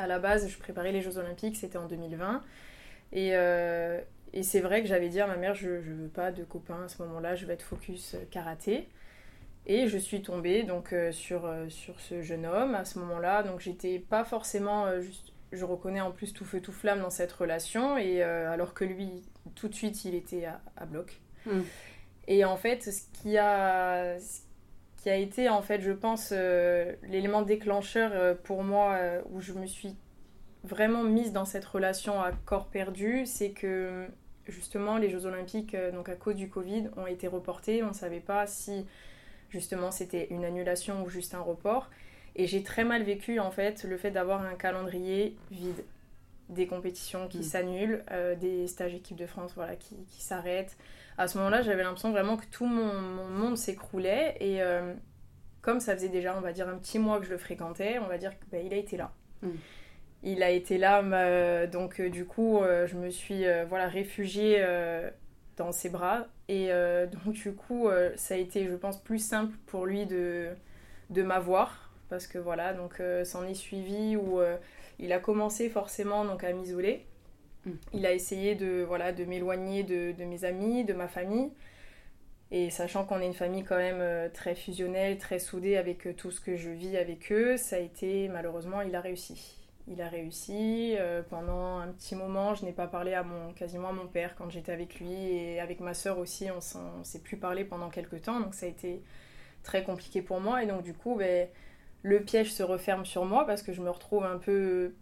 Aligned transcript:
À 0.00 0.06
la 0.06 0.18
base, 0.18 0.48
je 0.48 0.58
préparais 0.58 0.92
les 0.92 1.02
Jeux 1.02 1.18
Olympiques, 1.18 1.56
c'était 1.56 1.78
en 1.78 1.86
2020. 1.86 2.42
Et, 3.12 3.32
et 4.32 4.42
c'est 4.42 4.60
vrai 4.60 4.82
que 4.82 4.88
j'avais 4.88 5.08
dit 5.08 5.20
à 5.20 5.26
ma 5.26 5.36
mère, 5.36 5.54
je 5.54 5.68
ne 5.68 6.02
veux 6.02 6.08
pas 6.08 6.32
de 6.32 6.42
copains 6.44 6.84
à 6.84 6.88
ce 6.88 7.02
moment-là, 7.02 7.34
je 7.34 7.44
vais 7.44 7.54
être 7.54 7.62
focus 7.62 8.16
karaté. 8.30 8.88
Et 9.66 9.88
je 9.88 9.98
suis 9.98 10.22
tombée 10.22 10.62
donc 10.62 10.94
sur, 11.12 11.52
sur 11.68 12.00
ce 12.00 12.22
jeune 12.22 12.46
homme 12.46 12.74
à 12.74 12.84
ce 12.84 12.98
moment-là. 12.98 13.42
Donc 13.42 13.60
j'étais 13.60 13.98
pas 13.98 14.24
forcément 14.24 15.00
juste 15.00 15.32
je 15.52 15.64
reconnais 15.64 16.00
en 16.00 16.12
plus 16.12 16.32
tout 16.32 16.44
feu 16.44 16.60
tout 16.60 16.72
flamme 16.72 17.00
dans 17.00 17.10
cette 17.10 17.32
relation 17.32 17.98
et 17.98 18.22
alors 18.22 18.72
que 18.72 18.84
lui 18.84 19.10
tout 19.54 19.68
de 19.68 19.74
suite 19.74 20.04
il 20.04 20.14
était 20.14 20.46
à, 20.46 20.86
bloc. 20.86 21.20
Hmm. 21.44 21.62
Et 22.26 22.44
en 22.44 22.56
fait 22.56 22.82
ce 22.84 23.02
qui 23.20 23.36
a 23.36 24.16
qui 25.00 25.10
a 25.10 25.16
été 25.16 25.48
en 25.48 25.62
fait 25.62 25.80
je 25.80 25.92
pense 25.92 26.30
l'élément 26.30 27.42
déclencheur 27.42 28.36
pour 28.38 28.62
moi 28.62 28.98
où 29.30 29.40
je 29.40 29.52
me 29.52 29.66
suis 29.66 29.96
vraiment 30.64 31.02
mise 31.02 31.32
dans 31.32 31.44
cette 31.44 31.64
relation 31.64 32.20
à 32.20 32.32
corps 32.32 32.66
perdu, 32.66 33.24
c'est 33.26 33.50
que 33.50 34.06
justement 34.48 34.98
les 34.98 35.10
Jeux 35.10 35.26
Olympiques, 35.26 35.74
euh, 35.74 35.92
donc 35.92 36.08
à 36.08 36.16
cause 36.16 36.34
du 36.34 36.48
Covid, 36.48 36.88
ont 36.96 37.06
été 37.06 37.28
reportés. 37.28 37.82
On 37.82 37.88
ne 37.88 37.94
savait 37.94 38.20
pas 38.20 38.46
si 38.46 38.86
justement 39.50 39.90
c'était 39.90 40.28
une 40.30 40.44
annulation 40.44 41.02
ou 41.04 41.08
juste 41.08 41.34
un 41.34 41.40
report. 41.40 41.90
Et 42.36 42.46
j'ai 42.46 42.62
très 42.62 42.84
mal 42.84 43.02
vécu 43.02 43.40
en 43.40 43.50
fait 43.50 43.84
le 43.84 43.96
fait 43.96 44.10
d'avoir 44.10 44.42
un 44.42 44.54
calendrier 44.54 45.36
vide. 45.50 45.84
Des 46.50 46.66
compétitions 46.66 47.28
qui 47.28 47.38
mm. 47.38 47.42
s'annulent, 47.42 48.04
euh, 48.10 48.34
des 48.34 48.66
stages 48.66 48.94
équipe 48.94 49.16
de 49.16 49.26
France 49.26 49.52
voilà, 49.54 49.76
qui, 49.76 49.96
qui 50.06 50.22
s'arrêtent. 50.22 50.76
À 51.16 51.28
ce 51.28 51.38
moment-là, 51.38 51.62
j'avais 51.62 51.82
l'impression 51.82 52.10
vraiment 52.10 52.36
que 52.36 52.46
tout 52.46 52.66
mon, 52.66 52.92
monde 53.28 53.56
s'écroulait. 53.56 54.36
Et 54.40 54.62
euh, 54.62 54.94
comme 55.62 55.80
ça 55.80 55.94
faisait 55.94 56.08
déjà, 56.08 56.36
on 56.36 56.40
va 56.40 56.52
dire, 56.52 56.68
un 56.68 56.76
petit 56.76 56.98
mois 56.98 57.18
que 57.20 57.26
je 57.26 57.30
le 57.30 57.38
fréquentais, 57.38 57.98
on 57.98 58.06
va 58.06 58.18
dire 58.18 58.32
qu'il 58.38 58.48
bah, 58.50 58.58
a 58.58 58.78
été 58.78 58.96
là. 58.96 59.12
Mm 59.42 59.48
il 60.22 60.42
a 60.42 60.50
été 60.50 60.76
là, 60.76 61.66
donc 61.66 61.98
euh, 61.98 62.10
du 62.10 62.26
coup, 62.26 62.60
je 62.86 62.94
me 62.94 63.08
suis 63.08 63.44
voilà 63.70 63.88
réfugiée 63.88 64.62
dans 65.56 65.72
ses 65.72 65.88
bras 65.88 66.26
et 66.48 66.68
donc 67.24 67.32
du 67.32 67.52
coup, 67.54 67.88
ça 68.16 68.34
a 68.34 68.36
été, 68.36 68.66
je 68.66 68.74
pense, 68.74 69.02
plus 69.02 69.18
simple 69.18 69.56
pour 69.66 69.86
lui 69.86 70.06
de 70.06 70.48
de 71.08 71.22
m'avoir 71.22 71.90
parce 72.10 72.26
que 72.26 72.38
voilà, 72.38 72.74
donc 72.74 73.00
s'en 73.24 73.44
est 73.44 73.54
suivi 73.54 74.14
où 74.14 74.40
il 75.00 75.12
a 75.12 75.18
commencé 75.18 75.68
forcément 75.68 76.24
donc 76.24 76.44
à 76.44 76.52
m'isoler. 76.52 77.06
Mm. 77.66 77.70
Il 77.94 78.06
a 78.06 78.12
essayé 78.12 78.54
de 78.54 78.84
voilà 78.86 79.12
de 79.12 79.24
m'éloigner 79.24 79.82
de, 79.82 80.12
de, 80.12 80.24
mes 80.24 80.44
amis, 80.44 80.84
de 80.84 80.92
ma 80.92 81.08
famille. 81.08 81.50
Et 82.52 82.70
sachant 82.70 83.04
qu'on 83.04 83.20
est 83.20 83.26
une 83.26 83.34
famille 83.34 83.62
quand 83.62 83.76
même 83.76 84.30
très 84.32 84.56
fusionnelle, 84.56 85.18
très 85.18 85.38
soudée 85.38 85.76
avec 85.76 86.16
tout 86.16 86.30
ce 86.32 86.40
que 86.40 86.56
je 86.56 86.70
vis 86.70 86.96
avec 86.96 87.30
eux, 87.30 87.56
ça 87.56 87.76
a 87.76 87.78
été 87.78 88.28
malheureusement, 88.28 88.80
il 88.82 88.94
a 88.96 89.00
réussi 89.00 89.60
il 89.90 90.00
a 90.00 90.08
réussi. 90.08 90.94
Euh, 90.98 91.22
pendant 91.28 91.78
un 91.78 91.88
petit 91.88 92.14
moment, 92.14 92.54
je 92.54 92.64
n'ai 92.64 92.72
pas 92.72 92.86
parlé 92.86 93.12
à 93.12 93.22
mon, 93.22 93.52
quasiment 93.52 93.88
à 93.88 93.92
mon 93.92 94.06
père 94.06 94.34
quand 94.36 94.48
j'étais 94.48 94.72
avec 94.72 95.00
lui 95.00 95.12
et 95.12 95.60
avec 95.60 95.80
ma 95.80 95.94
soeur 95.94 96.18
aussi, 96.18 96.48
on 96.50 96.98
ne 96.98 97.04
s'est 97.04 97.18
plus 97.18 97.36
parlé 97.36 97.64
pendant 97.64 97.90
quelques 97.90 98.22
temps, 98.22 98.40
donc 98.40 98.54
ça 98.54 98.66
a 98.66 98.68
été 98.68 99.02
très 99.62 99.84
compliqué 99.84 100.22
pour 100.22 100.40
moi. 100.40 100.62
Et 100.62 100.66
donc 100.66 100.82
du 100.82 100.94
coup, 100.94 101.16
ben, 101.16 101.48
le 102.02 102.20
piège 102.20 102.52
se 102.52 102.62
referme 102.62 103.04
sur 103.04 103.24
moi 103.24 103.46
parce 103.46 103.62
que 103.62 103.72
je 103.72 103.80
me 103.80 103.90
retrouve 103.90 104.24
un 104.24 104.38
peu 104.38 104.94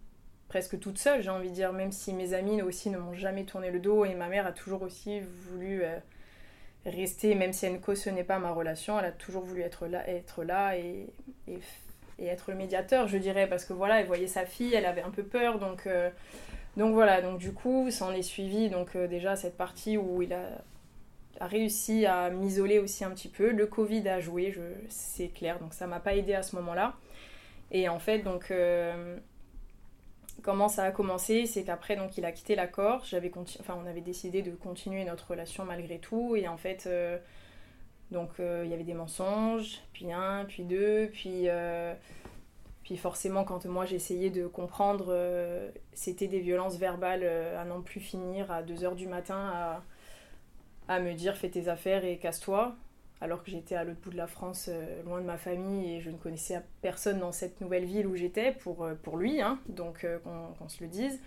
presque 0.49 0.81
toute 0.81 0.99
seule, 0.99 1.23
j'ai 1.23 1.31
envie 1.31 1.51
de 1.51 1.55
dire, 1.55 1.73
même 1.73 1.93
si 1.93 2.13
mes 2.13 2.33
amis 2.33 2.63
aussi 2.63 2.91
ne 2.91 2.99
m'ont 2.99 3.13
jamais 3.13 3.45
tourné 3.45 3.71
le 3.71 3.81
dos 3.81 4.05
et 4.05 4.15
ma 4.15 4.29
mère 4.29 4.47
a 4.47 4.53
toujours 4.53 4.83
aussi 4.83 5.21
voulu 5.21 5.83
euh, 5.83 5.99
rester, 6.87 7.35
même 7.35 7.53
si 7.53 7.67
elle 7.67 7.75
ne 7.75 7.79
cautionnait 7.79 8.25
pas 8.25 8.39
ma 8.39 8.51
relation, 8.51 8.99
elle 8.99 9.05
a 9.05 9.13
toujours 9.13 9.43
voulu 9.43 9.61
être 9.61 9.87
là, 9.87 10.09
être 10.09 10.45
là 10.45 10.77
et, 10.77 11.07
être 12.21 12.51
le 12.51 12.57
médiateur, 12.57 13.07
je 13.07 13.17
dirais, 13.17 13.47
parce 13.47 13.65
que 13.65 13.73
voilà, 13.73 14.01
elle 14.01 14.07
voyait 14.07 14.27
sa 14.27 14.45
fille, 14.45 14.75
elle 14.75 14.87
avait 14.87 15.03
un 15.03 15.11
peu 15.11 15.23
peur, 15.23 15.61
donc, 15.61 15.87
euh, 15.87 16.11
donc 16.77 16.93
voilà, 16.93 17.23
donc 17.23 17.39
du 17.39 17.53
coup, 17.53 17.91
ça 17.93 18.07
en 18.07 18.13
est 18.13 18.23
suivi, 18.23 18.71
donc 18.71 18.97
euh, 18.97 19.07
déjà 19.07 19.37
cette 19.37 19.57
partie 19.57 19.97
où 19.97 20.21
il 20.21 20.33
a 20.33 20.43
réussi 21.41 22.07
à 22.07 22.31
m'isoler 22.31 22.79
aussi 22.79 23.05
un 23.05 23.11
petit 23.11 23.29
peu. 23.29 23.51
Le 23.51 23.67
Covid 23.67 24.09
a 24.09 24.21
joué, 24.21 24.55
c'est 24.89 25.29
clair, 25.29 25.59
donc 25.59 25.75
ça 25.75 25.87
m'a 25.87 26.01
pas 26.01 26.15
aidé 26.15 26.35
à 26.35 26.43
ce 26.43 26.57
moment-là. 26.57 26.95
Et 27.71 27.89
en 27.89 27.99
fait, 27.99 28.21
donc, 28.21 28.51
euh, 28.51 29.19
comment 30.43 30.69
ça 30.69 30.85
a 30.85 30.91
commencé, 30.91 31.47
c'est 31.47 31.65
qu'après, 31.65 31.97
donc, 31.97 32.17
il 32.19 32.25
a 32.25 32.33
quitté 32.33 32.55
l'accord, 32.55 33.05
j'avais 33.05 33.31
enfin, 33.61 33.79
on 33.83 33.87
avait 33.87 34.01
décidé 34.01 34.43
de 34.43 34.53
continuer 34.53 35.05
notre 35.05 35.31
relation 35.31 35.65
malgré 35.65 35.99
tout, 35.99 36.35
et 36.37 36.49
en 36.49 36.57
fait 36.57 36.89
donc 38.11 38.31
euh, 38.41 38.63
il 38.65 38.71
y 38.71 38.75
avait 38.75 38.85
des 38.85 38.95
mensonges, 38.95 39.81
puis 39.93 40.13
un, 40.13 40.45
puis 40.47 40.65
deux, 40.65 41.11
puis, 41.13 41.45
euh, 41.49 41.95
puis 42.85 42.97
forcément 42.97 43.45
quand 43.45 43.67
moi 43.67 43.85
j'essayais 43.85 44.31
de 44.31 44.47
comprendre, 44.47 45.07
euh, 45.11 45.71
c'était 45.93 46.27
des 46.27 46.41
violences 46.41 46.77
verbales 46.77 47.25
à 47.25 47.65
n'en 47.65 47.83
plus 47.83 48.01
finir, 48.01 48.51
à 48.51 48.63
2h 48.63 48.95
du 48.95 49.07
matin, 49.07 49.83
à, 50.89 51.01
me 51.01 51.13
dire 51.15 51.37
fais 51.37 51.51
tes 51.51 51.69
affaires 51.69 52.05
et 52.05 52.19
casse-toi, 52.19 52.75
alors 53.21 53.43
que 53.43 53.51
j'étais 53.51 53.75
à 53.75 53.85
l'autre 53.85 54.01
bout 54.01 54.11
de 54.11 54.17
la 54.17 54.27
France, 54.27 54.71
loin 55.05 55.21
de 55.21 55.27
ma 55.27 55.39
famille, 55.39 55.97
et 55.97 56.01
je 56.01 56.11
ne 56.11 56.17
connaissais 56.17 56.61
personne 56.83 57.19
dans 57.19 57.33
cette 57.33 57.61
nouvelle 57.61 57.85
ville 57.85 58.07
où 58.07 58.17
j'étais, 58.17 58.53
pour, 58.53 58.89
pour 59.03 59.17
lui, 59.17 59.41
hein, 59.41 59.59
donc 59.69 60.07
qu'on 60.25 60.69
se 60.69 60.83
le 60.83 60.89
dise. 60.89 61.21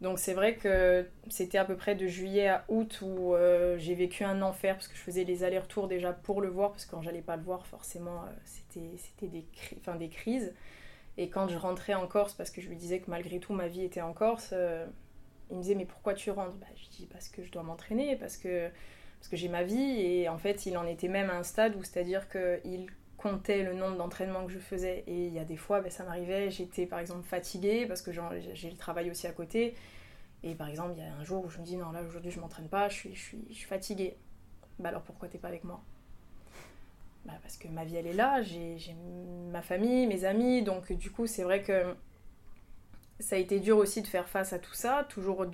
Donc 0.00 0.20
c'est 0.20 0.34
vrai 0.34 0.54
que 0.54 1.06
c'était 1.28 1.58
à 1.58 1.64
peu 1.64 1.76
près 1.76 1.96
de 1.96 2.06
juillet 2.06 2.48
à 2.48 2.64
août 2.68 3.00
où 3.02 3.34
euh, 3.34 3.76
j'ai 3.78 3.96
vécu 3.96 4.22
un 4.22 4.42
enfer 4.42 4.76
parce 4.76 4.86
que 4.86 4.96
je 4.96 5.00
faisais 5.00 5.24
les 5.24 5.42
allers-retours 5.42 5.88
déjà 5.88 6.12
pour 6.12 6.40
le 6.40 6.48
voir 6.48 6.70
parce 6.70 6.84
que 6.84 6.92
quand 6.92 7.02
j'allais 7.02 7.22
pas 7.22 7.36
le 7.36 7.42
voir 7.42 7.66
forcément 7.66 8.22
euh, 8.22 8.28
c'était 8.44 9.26
des, 9.26 9.44
des 9.98 10.08
crises. 10.08 10.54
Et 11.16 11.30
quand 11.30 11.48
je 11.48 11.58
rentrais 11.58 11.94
en 11.94 12.06
Corse 12.06 12.34
parce 12.34 12.50
que 12.50 12.60
je 12.60 12.68
lui 12.68 12.76
disais 12.76 13.00
que 13.00 13.10
malgré 13.10 13.40
tout 13.40 13.52
ma 13.52 13.66
vie 13.66 13.82
était 13.82 14.00
en 14.00 14.12
Corse, 14.12 14.50
euh, 14.52 14.86
il 15.50 15.56
me 15.56 15.62
disait 15.62 15.74
mais 15.74 15.86
pourquoi 15.86 16.14
tu 16.14 16.30
rentres? 16.30 16.56
Bah, 16.56 16.66
Je 16.76 16.88
dis 16.96 17.06
parce 17.06 17.28
que 17.28 17.42
je 17.42 17.50
dois 17.50 17.62
m'entraîner, 17.62 18.16
parce 18.16 18.36
que, 18.36 18.70
j'ai 19.32 19.48
ma 19.48 19.62
vie 19.64 20.00
et 20.00 20.28
en 20.28 20.38
fait 20.38 20.66
il 20.66 20.78
en 20.78 20.86
était 20.86 21.08
même 21.08 21.28
à 21.30 21.34
un 21.36 21.42
stade 21.42 21.74
où 21.76 21.82
c'est-à-dire 21.82 22.28
qu'il 22.28 22.86
comptait 23.16 23.64
le 23.64 23.74
nombre 23.74 23.96
d'entraînements 23.96 24.46
que 24.46 24.52
je 24.52 24.58
faisais. 24.60 25.04
Et 25.06 25.26
il 25.26 25.32
y 25.34 25.38
a 25.40 25.44
des 25.44 25.56
fois, 25.56 25.80
ben, 25.80 25.90
ça 25.90 26.04
m'arrivait, 26.04 26.50
j'étais 26.50 26.86
par 26.86 27.00
exemple 27.00 27.26
fatiguée 27.26 27.86
parce 27.86 28.00
que 28.02 28.12
j'ai 28.12 28.70
le 28.70 28.76
travail 28.76 29.10
aussi 29.10 29.26
à 29.26 29.32
côté. 29.32 29.74
Et 30.44 30.54
par 30.54 30.68
exemple, 30.68 30.94
il 30.96 31.02
y 31.02 31.06
a 31.06 31.12
un 31.14 31.24
jour 31.24 31.44
où 31.44 31.50
je 31.50 31.58
me 31.58 31.64
dis 31.64 31.76
non, 31.76 31.90
là 31.92 32.02
aujourd'hui 32.02 32.30
je 32.30 32.40
m'entraîne 32.40 32.68
pas, 32.68 32.88
je 32.88 33.08
suis 33.08 33.66
fatiguée. 33.66 34.16
Bah 34.78 34.90
alors 34.90 35.02
pourquoi 35.02 35.28
t'es 35.28 35.38
pas 35.38 35.48
avec 35.48 35.64
moi? 35.64 35.82
Bah 37.24 37.34
Parce 37.42 37.56
que 37.56 37.68
ma 37.68 37.84
vie 37.84 37.96
elle 37.96 38.06
est 38.06 38.12
là, 38.12 38.42
j'ai 38.42 38.78
ma 39.50 39.62
famille, 39.62 40.06
mes 40.06 40.24
amis, 40.24 40.62
donc 40.62 40.92
du 40.92 41.10
coup 41.10 41.26
c'est 41.26 41.42
vrai 41.42 41.62
que 41.62 41.94
ça 43.20 43.36
a 43.36 43.38
été 43.38 43.60
dur 43.60 43.76
aussi 43.78 44.02
de 44.02 44.06
faire 44.06 44.28
face 44.28 44.52
à 44.52 44.58
tout 44.58 44.74
ça, 44.74 45.06
toujours 45.08 45.46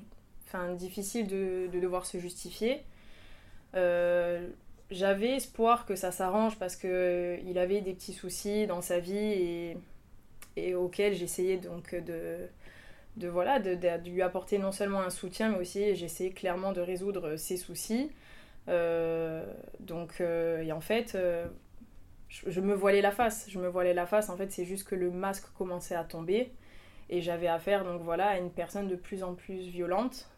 difficile 0.76 1.26
de, 1.26 1.68
de 1.72 1.80
devoir 1.80 2.06
se 2.06 2.18
justifier. 2.18 2.82
Euh, 3.74 4.48
j'avais 4.90 5.36
espoir 5.36 5.86
que 5.86 5.96
ça 5.96 6.12
s'arrange 6.12 6.58
parce 6.58 6.76
que 6.76 6.86
euh, 6.86 7.36
il 7.46 7.58
avait 7.58 7.80
des 7.80 7.92
petits 7.92 8.12
soucis 8.12 8.66
dans 8.66 8.80
sa 8.80 9.00
vie 9.00 9.16
et, 9.16 9.76
et 10.56 10.74
auxquels 10.74 11.14
j'essayais 11.14 11.56
donc 11.56 11.94
de, 11.94 12.36
de 13.16 13.28
voilà 13.28 13.58
de, 13.58 13.76
lui 14.08 14.22
apporter 14.22 14.58
non 14.58 14.70
seulement 14.70 15.00
un 15.00 15.10
soutien 15.10 15.48
mais 15.48 15.58
aussi 15.58 15.96
j'essayais 15.96 16.30
clairement 16.30 16.72
de 16.72 16.80
résoudre 16.80 17.36
ses 17.36 17.56
soucis. 17.56 18.12
Euh, 18.68 19.44
donc 19.80 20.20
euh, 20.20 20.62
et 20.62 20.72
en 20.72 20.80
fait 20.80 21.18
je, 22.28 22.50
je, 22.50 22.60
me 22.60 22.74
voilais 22.74 23.02
la 23.02 23.10
face. 23.10 23.46
Je 23.48 23.58
me 23.58 23.66
voilais 23.68 23.94
la 23.94 24.06
face. 24.06 24.28
En 24.28 24.36
fait 24.36 24.52
c'est 24.52 24.64
juste 24.64 24.86
que 24.86 24.94
le 24.94 25.10
masque 25.10 25.46
commençait 25.58 25.96
à 25.96 26.04
tomber 26.04 26.52
et 27.10 27.20
j'avais 27.20 27.48
affaire 27.48 27.84
donc 27.84 28.02
voilà 28.02 28.28
à 28.28 28.38
une 28.38 28.50
personne 28.50 28.88
de 28.88 28.96
plus 28.96 29.22
en 29.22 29.34
plus 29.34 29.68
violente 29.68 30.28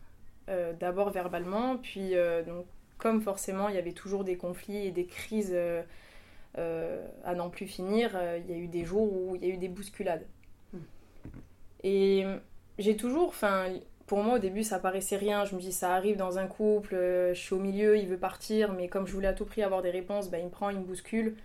d'abord 0.78 1.10
verbalement 1.10 1.76
puis 1.76 2.14
donc 2.46 2.66
comme 2.98 3.20
forcément 3.20 3.68
il 3.68 3.74
y 3.74 3.78
avait 3.78 3.92
toujours 3.92 4.24
des 4.24 4.36
conflits 4.36 4.86
et 4.86 4.90
des 4.90 5.06
crises 5.06 5.52
euh, 5.52 5.82
euh, 6.58 7.06
à 7.24 7.34
n'en 7.34 7.50
plus 7.50 7.66
finir, 7.66 8.12
euh, 8.14 8.38
il 8.42 8.50
y 8.50 8.54
a 8.54 8.58
eu 8.58 8.68
des 8.68 8.84
jours 8.84 9.12
où 9.12 9.36
il 9.36 9.44
y 9.44 9.50
a 9.50 9.54
eu 9.54 9.58
des 9.58 9.68
bousculades. 9.68 10.24
Hmm. 10.72 10.78
Et 11.82 12.24
j'ai 12.78 12.96
toujours, 12.96 13.28
enfin, 13.28 13.66
pour 14.06 14.22
moi 14.22 14.36
au 14.36 14.38
début 14.38 14.62
ça 14.62 14.78
paraissait 14.78 15.16
rien, 15.16 15.44
je 15.44 15.54
me 15.54 15.60
dis 15.60 15.72
ça 15.72 15.94
arrive 15.94 16.16
dans 16.16 16.38
un 16.38 16.46
couple, 16.46 16.94
je 16.94 17.38
suis 17.38 17.54
au 17.54 17.58
milieu, 17.58 17.98
il 17.98 18.06
veut 18.06 18.18
partir, 18.18 18.72
mais 18.72 18.88
comme 18.88 19.06
je 19.06 19.12
voulais 19.12 19.28
à 19.28 19.34
tout 19.34 19.44
prix 19.44 19.62
avoir 19.62 19.82
des 19.82 19.90
réponses, 19.90 20.30
bah, 20.30 20.38
il 20.38 20.46
me 20.46 20.50
prend, 20.50 20.70
il 20.70 20.78
me 20.78 20.84
bouscule. 20.84 21.36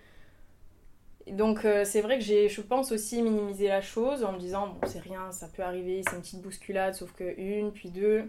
Donc 1.27 1.65
c'est 1.83 2.01
vrai 2.01 2.17
que 2.17 2.23
j'ai, 2.23 2.49
je 2.49 2.61
pense 2.61 2.91
aussi 2.91 3.21
minimiser 3.21 3.67
la 3.67 3.81
chose 3.81 4.23
en 4.23 4.33
me 4.33 4.39
disant 4.39 4.67
bon 4.69 4.87
c'est 4.87 4.99
rien, 4.99 5.31
ça 5.31 5.47
peut 5.47 5.61
arriver, 5.61 6.01
c'est 6.07 6.15
une 6.15 6.21
petite 6.21 6.41
bousculade, 6.41 6.95
sauf 6.95 7.11
que 7.13 7.39
une, 7.39 7.71
puis 7.71 7.89
deux. 7.89 8.27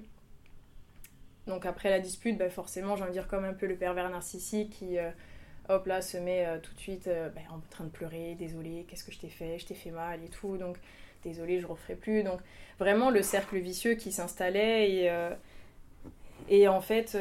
Donc 1.47 1.67
après 1.67 1.91
la 1.91 2.01
dispute, 2.01 2.39
bah 2.39 2.51
forcément, 2.51 2.97
j'ai 2.97 3.03
envie 3.03 3.11
de 3.11 3.19
dire 3.19 3.29
comme 3.29 3.45
un 3.45 3.53
peu 3.53 3.67
le 3.67 3.77
pervers 3.77 4.09
narcissique 4.11 4.71
qui, 4.71 4.99
euh, 4.99 5.11
hop 5.69 5.87
là, 5.87 6.01
se 6.01 6.17
met 6.17 6.47
euh, 6.47 6.59
tout 6.61 6.73
de 6.75 6.79
suite 6.79 7.09
euh, 7.09 7.29
bah, 7.31 7.41
en 7.51 7.59
train 7.71 7.85
de 7.85 7.91
pleurer, 7.91 8.37
désolé, 8.39 8.87
qu'est-ce 8.89 9.05
que 9.05 9.13
je 9.13 9.19
t'ai 9.19 9.29
fait, 9.29 9.59
je 9.59 9.67
t'ai 9.67 9.75
fait 9.75 9.91
mal 9.91 10.23
et 10.25 10.29
tout, 10.29 10.57
donc 10.57 10.77
désolé, 11.25 11.61
je 11.61 11.67
referai 11.67 11.97
plus. 11.97 12.23
Donc 12.23 12.41
vraiment 12.79 13.11
le 13.11 13.23
cercle 13.23 13.59
vicieux 13.59 13.95
qui 13.95 14.13
s'installait 14.13 14.91
et, 14.91 15.11
et 16.49 16.69
en 16.69 16.81
fait, 16.81 17.17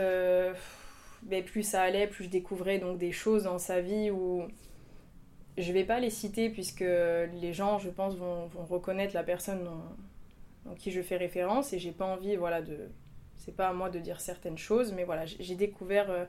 bah, 1.24 1.42
plus 1.44 1.64
ça 1.64 1.82
allait, 1.82 2.08
plus 2.08 2.26
je 2.26 2.30
découvrais 2.30 2.80
donc 2.80 2.98
des 2.98 3.12
choses 3.12 3.44
dans 3.44 3.60
sa 3.60 3.82
vie 3.82 4.12
où 4.12 4.48
je 5.58 5.74
vais 5.74 5.84
pas 5.84 6.00
les 6.00 6.10
citer 6.10 6.50
puisque 6.50 6.82
les 6.82 7.54
gens, 7.54 7.80
je 7.80 7.90
pense, 7.90 8.16
vont, 8.16 8.50
reconnaître 8.70 9.14
la 9.14 9.24
personne 9.24 9.64
dont, 9.64 10.76
qui 10.76 10.92
je 10.92 11.02
fais 11.02 11.18
référence 11.18 11.74
et 11.74 11.80
j'ai 11.80 11.92
pas 11.92 12.06
envie, 12.06 12.36
voilà, 12.36 12.62
de. 12.62 12.78
C'est 13.36 13.56
pas 13.56 13.70
à 13.70 13.74
moi 13.74 13.90
de 13.90 13.98
dire 13.98 14.22
certaines 14.22 14.58
choses, 14.58 14.94
mais 14.94 15.04
voilà, 15.04 15.26
j'ai 15.26 15.56
découvert 15.56 16.12
euh, 16.12 16.26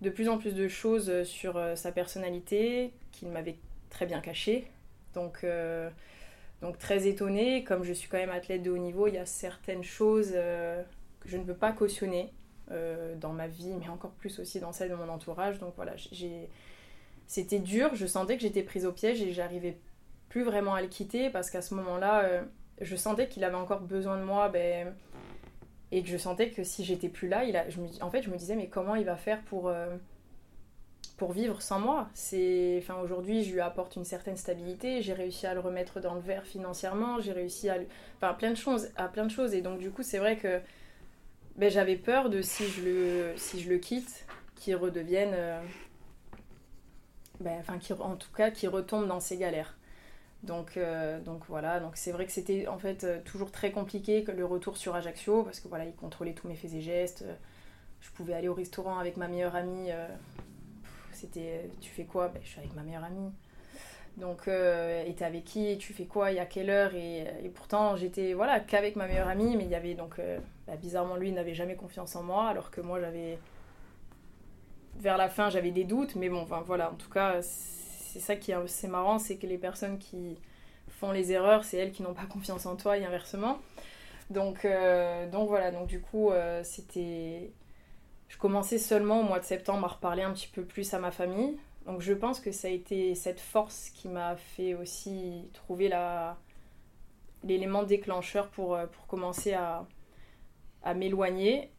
de 0.00 0.08
plus 0.08 0.30
en 0.30 0.38
plus 0.38 0.54
de 0.54 0.66
choses 0.66 1.24
sur 1.24 1.58
euh, 1.58 1.76
sa 1.76 1.92
personnalité 1.92 2.94
qu'il 3.12 3.28
m'avait 3.28 3.56
très 3.90 4.06
bien 4.06 4.20
cachée. 4.20 4.66
Donc, 5.12 5.40
euh, 5.44 5.90
donc 6.62 6.78
très 6.78 7.06
étonnée, 7.06 7.64
comme 7.64 7.84
je 7.84 7.92
suis 7.92 8.08
quand 8.08 8.16
même 8.16 8.30
athlète 8.30 8.62
de 8.62 8.70
haut 8.70 8.78
niveau, 8.78 9.08
il 9.08 9.14
y 9.14 9.18
a 9.18 9.26
certaines 9.26 9.84
choses 9.84 10.32
que 10.32 11.28
je 11.28 11.36
ne 11.36 11.44
peux 11.44 11.54
pas 11.54 11.72
cautionner 11.72 12.32
dans 13.16 13.32
ma 13.32 13.46
vie, 13.46 13.74
mais 13.78 13.88
encore 13.88 14.10
plus 14.12 14.38
aussi 14.40 14.58
dans 14.58 14.72
celle 14.72 14.90
de 14.90 14.94
mon 14.94 15.08
entourage. 15.08 15.58
Donc 15.58 15.74
voilà, 15.76 15.92
j'ai 15.96 16.48
c'était 17.28 17.58
dur, 17.58 17.94
je 17.94 18.06
sentais 18.06 18.36
que 18.36 18.42
j'étais 18.42 18.62
prise 18.62 18.86
au 18.86 18.92
piège 18.92 19.22
et 19.22 19.32
j'arrivais 19.32 19.76
plus 20.30 20.42
vraiment 20.42 20.74
à 20.74 20.80
le 20.80 20.88
quitter 20.88 21.28
parce 21.28 21.50
qu'à 21.50 21.60
ce 21.60 21.74
moment-là, 21.74 22.24
euh, 22.24 22.42
je 22.80 22.96
sentais 22.96 23.28
qu'il 23.28 23.44
avait 23.44 23.54
encore 23.54 23.82
besoin 23.82 24.16
de 24.16 24.24
moi 24.24 24.48
ben, 24.48 24.94
et 25.92 26.02
que 26.02 26.08
je 26.08 26.16
sentais 26.16 26.48
que 26.48 26.64
si 26.64 26.84
j'étais 26.84 27.10
plus 27.10 27.28
là, 27.28 27.44
il 27.44 27.54
a, 27.56 27.68
je 27.68 27.80
me, 27.80 27.88
en 28.00 28.10
fait, 28.10 28.22
je 28.22 28.30
me 28.30 28.36
disais, 28.36 28.56
mais 28.56 28.68
comment 28.68 28.94
il 28.94 29.04
va 29.04 29.16
faire 29.16 29.42
pour, 29.42 29.68
euh, 29.68 29.94
pour 31.18 31.32
vivre 31.32 31.60
sans 31.60 31.80
moi? 31.80 32.08
Enfin, 32.78 32.96
Aujourd'hui, 33.02 33.44
je 33.44 33.52
lui 33.52 33.60
apporte 33.60 33.96
une 33.96 34.06
certaine 34.06 34.38
stabilité, 34.38 35.02
j'ai 35.02 35.12
réussi 35.12 35.46
à 35.46 35.52
le 35.52 35.60
remettre 35.60 36.00
dans 36.00 36.14
le 36.14 36.20
verre 36.20 36.46
financièrement, 36.46 37.20
j'ai 37.20 37.32
réussi 37.32 37.68
à. 37.68 37.76
Enfin, 38.16 38.32
plein 38.32 38.50
de 38.50 38.56
choses, 38.56 38.88
à 38.96 39.06
plein 39.06 39.26
de 39.26 39.30
choses. 39.30 39.52
Et 39.52 39.60
donc, 39.60 39.80
du 39.80 39.90
coup, 39.90 40.02
c'est 40.02 40.18
vrai 40.18 40.36
que 40.36 40.60
ben, 41.56 41.70
j'avais 41.70 41.96
peur 41.96 42.30
de 42.30 42.40
si 42.40 42.66
je 42.68 42.82
le, 42.82 43.32
si 43.36 43.60
je 43.60 43.68
le 43.68 43.76
quitte, 43.76 44.24
qu'il 44.56 44.76
redevienne. 44.76 45.32
Euh, 45.34 45.60
ben, 47.40 47.58
enfin, 47.60 47.78
en 48.00 48.16
tout 48.16 48.32
cas, 48.32 48.50
qui 48.50 48.66
retombe 48.66 49.06
dans 49.06 49.20
ses 49.20 49.36
galères. 49.36 49.76
Donc, 50.42 50.76
euh, 50.76 51.18
donc 51.20 51.42
voilà, 51.48 51.80
donc 51.80 51.96
c'est 51.96 52.12
vrai 52.12 52.24
que 52.24 52.32
c'était 52.32 52.68
en 52.68 52.78
fait 52.78 53.02
euh, 53.02 53.18
toujours 53.24 53.50
très 53.50 53.72
compliqué 53.72 54.24
le 54.24 54.44
retour 54.44 54.76
sur 54.76 54.94
Ajaccio 54.94 55.42
parce 55.42 55.58
que 55.58 55.66
voilà, 55.66 55.84
il 55.84 55.94
contrôlait 55.94 56.32
tous 56.32 56.46
mes 56.46 56.54
faits 56.54 56.74
et 56.74 56.80
gestes. 56.80 57.24
Je 58.00 58.10
pouvais 58.10 58.34
aller 58.34 58.46
au 58.48 58.54
restaurant 58.54 58.98
avec 58.98 59.16
ma 59.16 59.26
meilleure 59.26 59.56
amie. 59.56 59.90
Euh, 59.90 60.06
c'était, 61.12 61.68
tu 61.80 61.90
fais 61.90 62.04
quoi? 62.04 62.28
Ben, 62.28 62.40
Je 62.44 62.48
suis 62.48 62.60
avec 62.60 62.74
ma 62.74 62.82
meilleure 62.82 63.04
amie. 63.04 63.32
Donc, 64.16 64.48
et 64.48 65.14
t'es 65.16 65.24
avec 65.24 65.44
qui? 65.44 65.78
Tu 65.78 65.92
fais 65.92 66.06
quoi? 66.06 66.32
Et 66.32 66.40
à 66.40 66.46
quelle 66.46 66.70
heure? 66.70 66.92
Et, 66.94 67.24
pourtant, 67.54 67.94
j'étais 67.94 68.34
voilà 68.34 68.58
qu'avec 68.58 68.96
ma 68.96 69.06
meilleure 69.06 69.28
amie, 69.28 69.56
mais 69.56 69.64
il 69.64 69.70
y 69.70 69.76
avait 69.76 69.94
donc 69.94 70.16
ben, 70.66 70.76
bizarrement 70.76 71.14
lui 71.14 71.30
n'avait 71.30 71.54
jamais 71.54 71.76
confiance 71.76 72.16
en 72.16 72.24
moi, 72.24 72.48
alors 72.48 72.72
que 72.72 72.80
moi 72.80 73.00
j'avais 73.00 73.38
vers 74.98 75.16
la 75.16 75.28
fin, 75.28 75.50
j'avais 75.50 75.70
des 75.70 75.84
doutes, 75.84 76.16
mais 76.16 76.28
bon, 76.28 76.46
voilà, 76.66 76.90
en 76.90 76.94
tout 76.94 77.10
cas, 77.10 77.40
c'est 77.42 78.20
ça 78.20 78.36
qui 78.36 78.52
est 78.52 78.88
marrant, 78.88 79.18
c'est 79.18 79.36
que 79.36 79.46
les 79.46 79.58
personnes 79.58 79.98
qui 79.98 80.38
font 80.88 81.12
les 81.12 81.32
erreurs, 81.32 81.64
c'est 81.64 81.76
elles 81.76 81.92
qui 81.92 82.02
n'ont 82.02 82.14
pas 82.14 82.26
confiance 82.30 82.66
en 82.66 82.76
toi 82.76 82.98
et 82.98 83.04
inversement. 83.04 83.58
Donc, 84.30 84.64
euh, 84.64 85.28
donc 85.30 85.48
voilà, 85.48 85.70
donc 85.70 85.86
du 85.86 86.00
coup, 86.00 86.30
euh, 86.30 86.62
c'était. 86.62 87.52
Je 88.28 88.36
commençais 88.36 88.76
seulement 88.76 89.20
au 89.20 89.22
mois 89.22 89.40
de 89.40 89.44
septembre 89.44 89.86
à 89.86 89.88
reparler 89.88 90.22
un 90.22 90.32
petit 90.32 90.48
peu 90.48 90.62
plus 90.62 90.92
à 90.92 90.98
ma 90.98 91.10
famille. 91.10 91.56
Donc 91.86 92.02
je 92.02 92.12
pense 92.12 92.40
que 92.40 92.52
ça 92.52 92.68
a 92.68 92.70
été 92.70 93.14
cette 93.14 93.40
force 93.40 93.88
qui 93.88 94.08
m'a 94.08 94.36
fait 94.36 94.74
aussi 94.74 95.48
trouver 95.54 95.90
l'élément 97.42 97.84
déclencheur 97.84 98.48
pour, 98.48 98.74
euh, 98.74 98.86
pour 98.86 99.06
commencer 99.06 99.54
à 99.54 99.86
m'éloigner 100.94 101.70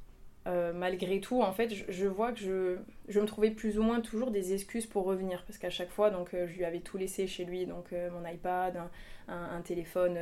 euh, 0.47 0.71
malgré 0.73 1.19
tout, 1.19 1.41
en 1.41 1.51
fait, 1.51 1.69
je, 1.89 2.07
vois 2.07 2.31
que 2.31 2.39
je, 2.39 2.77
je, 3.07 3.19
me 3.19 3.25
trouvais 3.25 3.51
plus 3.51 3.77
ou 3.77 3.83
moins 3.83 3.99
toujours 3.99 4.31
des 4.31 4.53
excuses 4.53 4.85
pour 4.85 5.05
revenir. 5.05 5.43
Parce 5.45 5.57
qu'à 5.57 5.69
chaque 5.69 5.89
fois, 5.89 6.09
donc, 6.09 6.33
euh, 6.33 6.47
je 6.47 6.55
lui 6.55 6.65
avais 6.65 6.79
tout 6.79 6.97
laissé 6.97 7.27
chez 7.27 7.45
lui, 7.45 7.65
donc 7.65 7.91
euh, 7.93 8.09
mon 8.11 8.27
iPad, 8.27 8.81
un, 9.27 9.61
téléphone. 9.61 10.17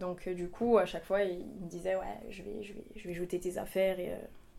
donc, 0.00 0.28
du 0.28 0.48
coup, 0.48 0.78
à 0.78 0.86
chaque 0.86 1.04
fois, 1.04 1.22
il, 1.22 1.38
me 1.38 1.68
disait 1.68 1.96
Ouais, 1.96 2.30
je 2.30 2.42
vais, 2.42 2.62
je, 2.62 2.72
vais, 2.72 2.84
je 2.96 3.08
vais 3.08 3.14
jeter 3.14 3.38
tes 3.40 3.58
affaires 3.58 4.00
et 4.00 4.12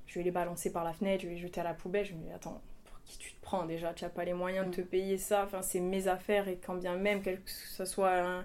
je 0.05 0.19
vais 0.19 0.23
les 0.23 0.31
balancer 0.31 0.71
par 0.71 0.83
la 0.83 0.93
fenêtre, 0.93 1.23
je 1.23 1.29
vais 1.29 1.35
les 1.35 1.39
jeter 1.39 1.61
à 1.61 1.63
la 1.63 1.73
poubelle. 1.73 2.05
Je 2.05 2.13
me 2.13 2.21
dis 2.21 2.31
Attends, 2.31 2.61
pour 2.85 3.01
qui 3.05 3.17
tu 3.17 3.33
te 3.33 3.41
prends 3.41 3.65
déjà? 3.65 3.93
Tu 3.93 4.03
n'as 4.03 4.11
pas 4.11 4.25
les 4.25 4.33
moyens 4.33 4.67
de 4.67 4.71
te 4.71 4.81
payer 4.81 5.17
ça. 5.17 5.45
Enfin, 5.45 5.61
c'est 5.61 5.79
mes 5.79 6.07
affaires 6.07 6.47
et 6.47 6.57
quand 6.57 6.75
bien 6.75 6.95
même, 6.95 7.23
que 7.23 7.31
ce 7.45 7.85
soit 7.85 8.43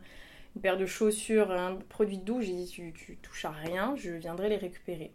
une 0.57 0.63
paire 0.63 0.79
de 0.79 0.87
chaussures, 0.87 1.51
un 1.51 1.77
produit 1.89 2.19
de 2.19 2.25
douche, 2.25 2.45
j'ai 2.45 2.55
dit 2.55 2.67
tu, 2.67 2.93
tu 2.95 3.17
touches 3.17 3.45
à 3.45 3.51
rien, 3.51 3.95
je 3.97 4.13
viendrai 4.13 4.49
les 4.49 4.57
récupérer. 4.57 5.13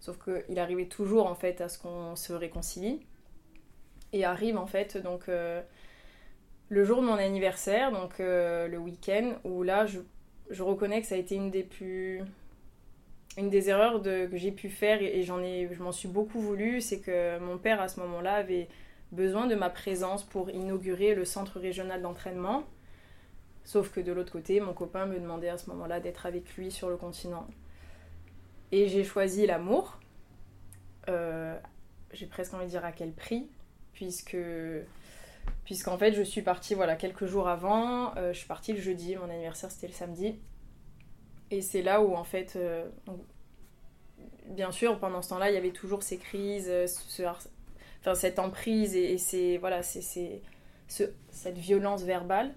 Sauf 0.00 0.18
qu'il 0.22 0.58
arrivait 0.58 0.86
toujours 0.86 1.26
en 1.26 1.34
fait 1.34 1.60
à 1.60 1.68
ce 1.68 1.78
qu'on 1.78 2.16
se 2.16 2.32
réconcilie. 2.32 3.00
Et 4.12 4.24
arrive 4.24 4.56
en 4.56 4.66
fait 4.66 4.96
donc 4.96 5.28
euh, 5.28 5.60
le 6.68 6.84
jour 6.84 7.00
de 7.00 7.06
mon 7.06 7.14
anniversaire, 7.14 7.92
donc 7.92 8.20
euh, 8.20 8.68
le 8.68 8.78
week-end, 8.78 9.34
où 9.44 9.62
là 9.62 9.86
je, 9.86 10.00
reconnais 10.62 11.00
que 11.00 11.06
ça 11.06 11.16
a 11.16 11.18
été 11.18 11.34
une 11.34 11.50
des 11.50 11.64
plus 11.64 12.22
une 13.36 13.50
des 13.50 13.68
erreurs 13.68 14.00
que 14.02 14.36
j'ai 14.36 14.52
pu 14.52 14.70
faire 14.70 15.02
et, 15.02 15.22
j'en 15.22 15.42
ai 15.42 15.68
je 15.70 15.82
m'en 15.82 15.92
suis 15.92 16.08
beaucoup 16.08 16.40
voulu, 16.40 16.80
c'est 16.80 17.00
que 17.00 17.38
mon 17.38 17.58
père 17.58 17.82
à 17.82 17.88
ce 17.88 18.00
moment-là 18.00 18.34
avait 18.34 18.68
besoin 19.12 19.46
de 19.46 19.54
ma 19.54 19.68
présence 19.68 20.24
pour 20.24 20.50
inaugurer 20.50 21.14
le 21.14 21.24
centre 21.24 21.60
régional 21.60 22.00
d'entraînement. 22.00 22.64
Sauf 23.64 23.90
que 23.90 24.00
de 24.00 24.12
l'autre 24.12 24.32
côté, 24.32 24.60
mon 24.60 24.72
copain 24.72 25.06
me 25.06 25.18
demandait 25.18 25.48
à 25.48 25.58
ce 25.58 25.68
moment-là 25.70 26.00
d'être 26.00 26.24
avec 26.24 26.56
lui 26.56 26.70
sur 26.70 26.88
le 26.88 26.96
continent. 26.96 27.46
Et 28.72 28.88
j'ai 28.88 29.04
choisi 29.04 29.46
l'amour. 29.46 29.98
Euh, 31.08 31.56
j'ai 32.12 32.26
presque 32.26 32.54
envie 32.54 32.64
de 32.64 32.70
dire 32.70 32.84
à 32.84 32.92
quel 32.92 33.12
prix, 33.12 33.48
puisque 33.92 34.36
puisqu'en 35.64 35.96
fait 35.96 36.12
je 36.12 36.22
suis 36.22 36.42
partie 36.42 36.74
voilà 36.74 36.96
quelques 36.96 37.26
jours 37.26 37.48
avant. 37.48 38.16
Euh, 38.16 38.32
je 38.32 38.38
suis 38.38 38.48
partie 38.48 38.72
le 38.72 38.80
jeudi, 38.80 39.16
mon 39.16 39.30
anniversaire 39.30 39.70
c'était 39.70 39.86
le 39.86 39.92
samedi. 39.92 40.38
Et 41.50 41.60
c'est 41.60 41.82
là 41.82 42.02
où 42.02 42.14
en 42.14 42.24
fait, 42.24 42.54
euh, 42.56 42.88
bien 44.46 44.72
sûr 44.72 44.98
pendant 44.98 45.22
ce 45.22 45.28
temps-là 45.28 45.50
il 45.50 45.54
y 45.54 45.58
avait 45.58 45.70
toujours 45.70 46.02
ces 46.02 46.18
crises, 46.18 46.72
enfin, 48.00 48.14
cette 48.14 48.40
emprise 48.40 48.96
et, 48.96 49.16
c'est 49.18 49.58
voilà 49.58 49.84
c'est 49.84 50.40
ce, 50.88 51.04
cette 51.30 51.58
violence 51.58 52.02
verbale. 52.02 52.52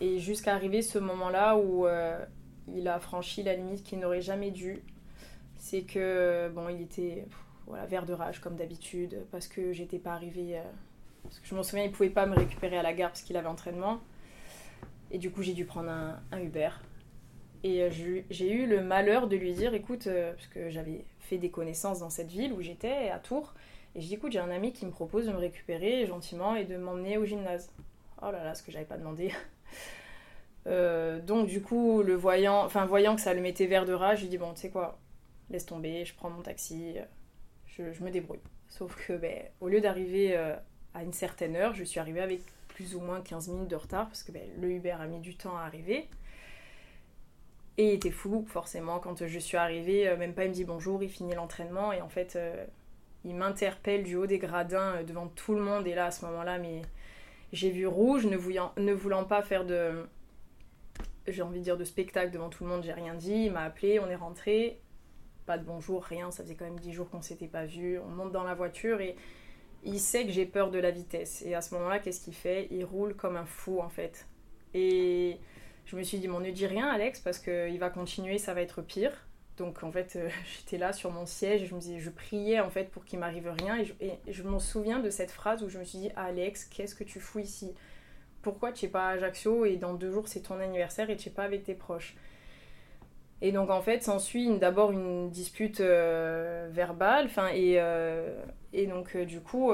Et 0.00 0.18
jusqu'à 0.18 0.54
arriver 0.54 0.80
ce 0.80 0.98
moment-là 0.98 1.58
où 1.58 1.86
il 2.74 2.88
a 2.88 2.98
franchi 3.00 3.42
la 3.42 3.54
limite 3.54 3.82
qu'il 3.82 3.98
n'aurait 3.98 4.22
jamais 4.22 4.50
dû 4.50 4.82
c'est 5.56 5.82
que 5.82 6.50
bon, 6.54 6.68
il 6.68 6.82
était 6.82 7.26
voilà, 7.66 7.84
vert 7.86 8.06
de 8.06 8.12
rage 8.12 8.40
comme 8.40 8.56
d'habitude 8.56 9.24
parce 9.30 9.48
que 9.48 9.72
j'étais 9.72 9.98
pas 9.98 10.12
arrivée. 10.12 10.58
Euh, 10.58 10.62
parce 11.24 11.40
que 11.40 11.46
je 11.46 11.54
m'en 11.54 11.62
souviens, 11.62 11.84
il 11.84 11.90
pouvait 11.90 12.10
pas 12.10 12.26
me 12.26 12.36
récupérer 12.36 12.78
à 12.78 12.82
la 12.82 12.92
gare 12.92 13.10
parce 13.10 13.22
qu'il 13.22 13.36
avait 13.36 13.48
entraînement. 13.48 14.00
Et 15.10 15.18
du 15.18 15.30
coup, 15.30 15.42
j'ai 15.42 15.54
dû 15.54 15.64
prendre 15.64 15.90
un, 15.90 16.40
Uber. 16.40 16.70
Et 17.64 17.82
euh, 17.82 17.90
j'ai 18.30 18.52
eu 18.52 18.66
le 18.66 18.82
malheur 18.82 19.26
de 19.26 19.36
lui 19.36 19.52
dire 19.52 19.74
écoute, 19.74 20.06
euh, 20.06 20.32
parce 20.32 20.46
que 20.46 20.70
j'avais 20.70 21.04
fait 21.20 21.38
des 21.38 21.50
connaissances 21.50 21.98
dans 22.00 22.10
cette 22.10 22.30
ville 22.30 22.52
où 22.52 22.60
j'étais, 22.60 23.10
à 23.10 23.18
Tours, 23.18 23.54
et 23.94 24.00
je 24.00 24.06
dis 24.06 24.14
écoute, 24.14 24.30
j'ai 24.30 24.38
un 24.38 24.50
ami 24.50 24.72
qui 24.72 24.86
me 24.86 24.90
propose 24.92 25.26
de 25.26 25.32
me 25.32 25.38
récupérer 25.38 26.06
gentiment 26.06 26.54
et 26.54 26.64
de 26.64 26.76
m'emmener 26.76 27.18
au 27.18 27.24
gymnase. 27.24 27.72
Oh 28.22 28.30
là 28.30 28.44
là, 28.44 28.54
ce 28.54 28.62
que 28.62 28.70
j'avais 28.70 28.84
pas 28.84 28.98
demandé. 28.98 29.32
donc 31.26 31.48
du 31.48 31.62
coup, 31.62 32.02
le 32.02 32.14
voyant, 32.14 32.64
enfin 32.64 32.84
voyant 32.84 33.16
que 33.16 33.22
ça 33.22 33.34
le 33.34 33.40
mettait 33.40 33.66
vert 33.66 33.84
de 33.84 33.92
rage, 33.92 34.18
je 34.18 34.22
lui 34.24 34.30
dis 34.30 34.38
bon, 34.38 34.52
tu 34.52 34.60
sais 34.60 34.70
quoi, 34.70 34.98
laisse 35.50 35.66
tomber, 35.66 36.04
je 36.04 36.14
prends 36.14 36.30
mon 36.30 36.42
taxi, 36.42 36.96
je, 37.66 38.02
me 38.02 38.10
débrouille. 38.10 38.40
Sauf 38.68 38.96
que, 39.06 39.12
ben, 39.14 39.42
au 39.60 39.68
lieu 39.68 39.80
d'arriver 39.80 40.36
euh, 40.36 40.56
à 40.94 41.02
une 41.02 41.12
certaine 41.12 41.56
heure, 41.56 41.74
je 41.74 41.84
suis 41.84 42.00
arrivée 42.00 42.20
avec 42.20 42.40
plus 42.68 42.94
ou 42.94 43.00
moins 43.00 43.20
15 43.20 43.48
minutes 43.48 43.68
de 43.68 43.76
retard 43.76 44.06
parce 44.06 44.22
que 44.22 44.32
ben, 44.32 44.42
le 44.60 44.70
Uber 44.70 44.92
a 44.92 45.06
mis 45.06 45.20
du 45.20 45.36
temps 45.36 45.56
à 45.56 45.62
arriver. 45.62 46.08
Et 47.78 47.88
il 47.88 47.94
était 47.94 48.10
fou, 48.10 48.46
forcément, 48.48 48.98
quand 48.98 49.26
je 49.26 49.38
suis 49.38 49.56
arrivée, 49.56 50.08
euh, 50.08 50.16
même 50.16 50.32
pas 50.32 50.44
il 50.44 50.48
me 50.48 50.54
dit 50.54 50.64
bonjour, 50.64 51.02
il 51.02 51.10
finit 51.10 51.34
l'entraînement 51.34 51.92
et 51.92 52.00
en 52.00 52.08
fait, 52.08 52.36
euh, 52.36 52.64
il 53.24 53.34
m'interpelle 53.34 54.02
du 54.02 54.16
haut 54.16 54.26
des 54.26 54.38
gradins 54.38 55.02
devant 55.02 55.28
tout 55.28 55.54
le 55.54 55.60
monde. 55.60 55.86
Et 55.86 55.94
là, 55.94 56.06
à 56.06 56.10
ce 56.10 56.24
moment-là, 56.24 56.58
mais 56.58 56.82
j'ai 57.52 57.70
vu 57.70 57.86
rouge, 57.86 58.26
ne 58.26 58.36
voulant, 58.36 58.72
ne 58.78 58.92
voulant 58.92 59.24
pas 59.24 59.42
faire 59.42 59.66
de, 59.66 60.06
j'ai 61.28 61.42
envie 61.42 61.58
de 61.58 61.64
dire 61.64 61.76
de 61.76 61.84
spectacle 61.84 62.30
devant 62.30 62.48
tout 62.48 62.64
le 62.64 62.70
monde, 62.70 62.82
j'ai 62.82 62.92
rien 62.92 63.14
dit. 63.14 63.44
Il 63.46 63.52
m'a 63.52 63.64
appelé, 63.64 64.00
on 64.00 64.08
est 64.08 64.16
rentré 64.16 64.80
pas 65.46 65.58
de 65.58 65.64
bonjour, 65.64 66.02
rien. 66.04 66.30
Ça 66.30 66.42
faisait 66.42 66.54
quand 66.54 66.64
même 66.64 66.80
dix 66.80 66.92
jours 66.92 67.08
qu'on 67.08 67.22
s'était 67.22 67.46
pas 67.46 67.64
vu. 67.64 67.98
On 67.98 68.08
monte 68.08 68.32
dans 68.32 68.44
la 68.44 68.54
voiture 68.54 69.00
et 69.00 69.16
il 69.84 70.00
sait 70.00 70.26
que 70.26 70.32
j'ai 70.32 70.46
peur 70.46 70.70
de 70.70 70.78
la 70.78 70.90
vitesse. 70.90 71.42
Et 71.42 71.54
à 71.54 71.62
ce 71.62 71.74
moment-là, 71.74 72.00
qu'est-ce 72.00 72.20
qu'il 72.20 72.34
fait? 72.34 72.68
Il 72.70 72.84
roule 72.84 73.14
comme 73.14 73.36
un 73.36 73.46
fou 73.46 73.80
en 73.80 73.88
fait. 73.88 74.26
Et 74.74 75.38
je 75.86 75.96
me 75.96 76.02
suis 76.02 76.18
dit, 76.18 76.28
bon, 76.28 76.40
ne 76.40 76.50
dis 76.50 76.66
rien, 76.66 76.88
Alex, 76.88 77.20
parce 77.20 77.38
qu'il 77.38 77.78
va 77.78 77.88
continuer, 77.90 78.38
ça 78.38 78.52
va 78.52 78.60
être 78.60 78.82
pire. 78.82 79.12
Donc 79.56 79.82
en 79.82 79.92
fait, 79.92 80.16
euh, 80.16 80.28
j'étais 80.58 80.78
là 80.78 80.92
sur 80.92 81.10
mon 81.10 81.26
siège 81.26 81.62
et 81.62 81.66
je 81.66 81.74
me 81.74 81.80
disais, 81.80 82.00
je 82.00 82.10
priais 82.10 82.60
en 82.60 82.70
fait 82.70 82.90
pour 82.90 83.04
qu'il 83.04 83.18
m'arrive 83.18 83.48
rien. 83.60 83.82
Et 84.00 84.12
je, 84.28 84.42
m'en 84.42 84.58
souviens 84.58 84.98
de 84.98 85.10
cette 85.10 85.30
phrase 85.30 85.62
où 85.62 85.68
je 85.68 85.78
me 85.78 85.84
suis 85.84 85.98
dit, 85.98 86.10
Alex, 86.16 86.64
qu'est-ce 86.64 86.94
que 86.94 87.04
tu 87.04 87.20
fous 87.20 87.38
ici? 87.38 87.72
Pourquoi 88.42 88.72
tu 88.72 88.84
n'es 88.84 88.90
pas 88.90 89.08
à 89.08 89.10
Ajaccio 89.12 89.64
et 89.64 89.76
dans 89.76 89.94
deux 89.94 90.12
jours 90.12 90.28
c'est 90.28 90.42
ton 90.42 90.60
anniversaire 90.60 91.10
et 91.10 91.16
tu 91.16 91.28
n'es 91.28 91.34
pas 91.34 91.44
avec 91.44 91.64
tes 91.64 91.74
proches? 91.74 92.16
Et 93.46 93.52
donc 93.52 93.70
en 93.70 93.80
fait 93.80 94.02
s'ensuit 94.02 94.58
d'abord 94.58 94.90
une 94.90 95.30
dispute 95.30 95.78
euh, 95.78 96.68
verbale, 96.72 97.26
enfin 97.26 97.46
et, 97.54 97.76
euh, 97.78 98.42
et 98.72 98.88
donc 98.88 99.14
euh, 99.14 99.24
du 99.24 99.40
coup, 99.40 99.72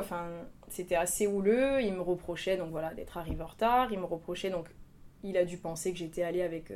c'était 0.68 0.94
assez 0.94 1.26
houleux. 1.26 1.80
Il 1.80 1.94
me 1.94 2.02
reprochait 2.02 2.58
donc 2.58 2.70
voilà 2.70 2.92
d'être 2.92 3.16
arrivé 3.16 3.42
en 3.42 3.46
retard. 3.46 3.90
Il 3.90 3.98
me 3.98 4.04
reprochait 4.04 4.50
donc 4.50 4.66
il 5.22 5.38
a 5.38 5.46
dû 5.46 5.56
penser 5.56 5.90
que 5.90 5.98
j'étais 5.98 6.22
allée 6.22 6.42
avec 6.42 6.70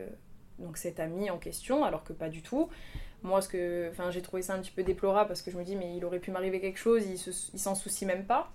donc 0.59 0.79
cet 0.79 0.99
ami 0.99 1.29
en 1.29 1.37
question, 1.37 1.85
alors 1.85 2.03
que 2.03 2.15
pas 2.15 2.31
du 2.31 2.41
tout. 2.41 2.71
Moi, 3.23 3.43
ce 3.43 3.49
que, 3.49 3.93
j'ai 4.11 4.23
trouvé 4.23 4.41
ça 4.41 4.55
un 4.55 4.61
petit 4.61 4.71
peu 4.71 4.83
déplorable 4.83 5.29
parce 5.29 5.43
que 5.43 5.51
je 5.51 5.59
me 5.59 5.65
dis 5.65 5.77
mais 5.77 5.99
il 5.99 6.05
aurait 6.07 6.21
pu 6.21 6.31
m'arriver 6.31 6.61
quelque 6.61 6.79
chose, 6.79 7.05
il, 7.07 7.19
s'en 7.59 7.75
soucie 7.75 8.07
même 8.07 8.25
pas. 8.25 8.51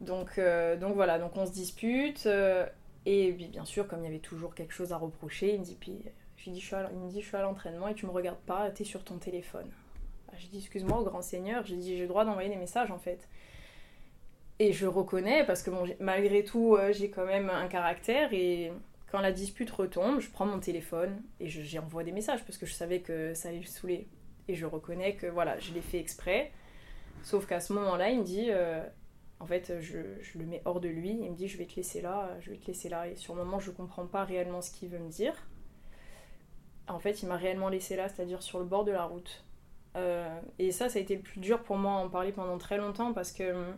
Donc, 0.00 0.40
donc 0.80 0.94
voilà, 0.94 1.18
donc 1.18 1.36
on 1.36 1.44
se 1.44 1.52
dispute. 1.52 2.26
Et 3.04 3.30
puis 3.32 3.48
bien 3.48 3.66
sûr, 3.66 3.86
comme 3.86 4.00
il 4.00 4.04
y 4.04 4.08
avait 4.08 4.20
toujours 4.20 4.54
quelque 4.54 4.72
chose 4.72 4.94
à 4.94 4.96
reprocher, 4.96 5.52
il 5.52 5.60
me 5.60 5.64
dit 5.66 5.76
puis 5.78 5.98
il 6.48 6.98
me 6.98 7.08
dit 7.08 7.20
je 7.20 7.26
suis 7.26 7.36
à 7.36 7.42
l'entraînement 7.42 7.88
et 7.88 7.94
tu 7.94 8.06
me 8.06 8.10
regardes 8.10 8.40
pas, 8.40 8.70
t'es 8.70 8.84
sur 8.84 9.04
ton 9.04 9.18
téléphone. 9.18 9.70
Ah, 10.28 10.34
j'ai 10.38 10.48
dit 10.48 10.58
excuse-moi 10.58 10.98
au 11.00 11.04
grand 11.04 11.22
seigneur, 11.22 11.64
j'ai 11.64 11.76
dit 11.76 11.96
j'ai 11.96 12.02
le 12.02 12.08
droit 12.08 12.24
d'envoyer 12.24 12.48
des 12.48 12.56
messages 12.56 12.90
en 12.90 12.98
fait. 12.98 13.28
Et 14.60 14.72
je 14.72 14.86
reconnais 14.86 15.44
parce 15.46 15.62
que 15.62 15.70
bon, 15.70 15.86
malgré 16.00 16.42
tout, 16.42 16.76
j'ai 16.90 17.10
quand 17.10 17.24
même 17.24 17.48
un 17.48 17.68
caractère 17.68 18.32
et 18.32 18.72
quand 19.10 19.20
la 19.20 19.32
dispute 19.32 19.70
retombe, 19.70 20.20
je 20.20 20.28
prends 20.30 20.46
mon 20.46 20.58
téléphone 20.60 21.22
et 21.40 21.48
j'y 21.48 21.78
envoie 21.78 22.04
des 22.04 22.12
messages 22.12 22.44
parce 22.44 22.58
que 22.58 22.66
je 22.66 22.74
savais 22.74 23.00
que 23.00 23.32
ça 23.34 23.48
allait 23.48 23.60
le 23.60 23.66
saouler. 23.66 24.06
Et 24.48 24.54
je 24.54 24.66
reconnais 24.66 25.14
que 25.14 25.26
voilà, 25.26 25.58
je 25.58 25.72
l'ai 25.72 25.80
fait 25.80 25.98
exprès. 25.98 26.52
Sauf 27.22 27.46
qu'à 27.46 27.60
ce 27.60 27.72
moment-là, 27.72 28.10
il 28.10 28.20
me 28.20 28.24
dit, 28.24 28.46
euh, 28.50 28.82
en 29.40 29.46
fait, 29.46 29.80
je, 29.80 29.98
je, 30.20 30.38
le 30.38 30.44
mets 30.44 30.62
hors 30.64 30.80
de 30.80 30.88
lui. 30.88 31.10
Il 31.10 31.30
me 31.30 31.36
dit, 31.36 31.48
je 31.48 31.58
vais 31.58 31.64
te 31.64 31.76
laisser 31.76 32.00
là, 32.00 32.30
je 32.40 32.50
vais 32.50 32.56
te 32.56 32.66
laisser 32.66 32.88
là. 32.88 33.08
Et 33.08 33.16
sur 33.16 33.34
le 33.34 33.44
moment, 33.44 33.58
je 33.58 33.70
comprends 33.70 34.06
pas 34.06 34.24
réellement 34.24 34.62
ce 34.62 34.70
qu'il 34.70 34.88
veut 34.88 34.98
me 34.98 35.10
dire. 35.10 35.34
En 36.88 36.98
fait, 36.98 37.22
il 37.22 37.28
m'a 37.28 37.36
réellement 37.36 37.68
laissé 37.68 37.96
là, 37.96 38.08
c'est-à-dire 38.08 38.42
sur 38.42 38.58
le 38.58 38.64
bord 38.64 38.84
de 38.84 38.92
la 38.92 39.04
route. 39.04 39.44
Euh, 39.96 40.40
et 40.58 40.72
ça, 40.72 40.88
ça 40.88 40.98
a 40.98 41.02
été 41.02 41.16
le 41.16 41.22
plus 41.22 41.40
dur 41.40 41.62
pour 41.62 41.76
moi 41.76 41.94
à 41.94 41.96
en 41.96 42.08
parler 42.08 42.32
pendant 42.32 42.58
très 42.58 42.76
longtemps 42.76 43.12
parce 43.12 43.32
que 43.32 43.72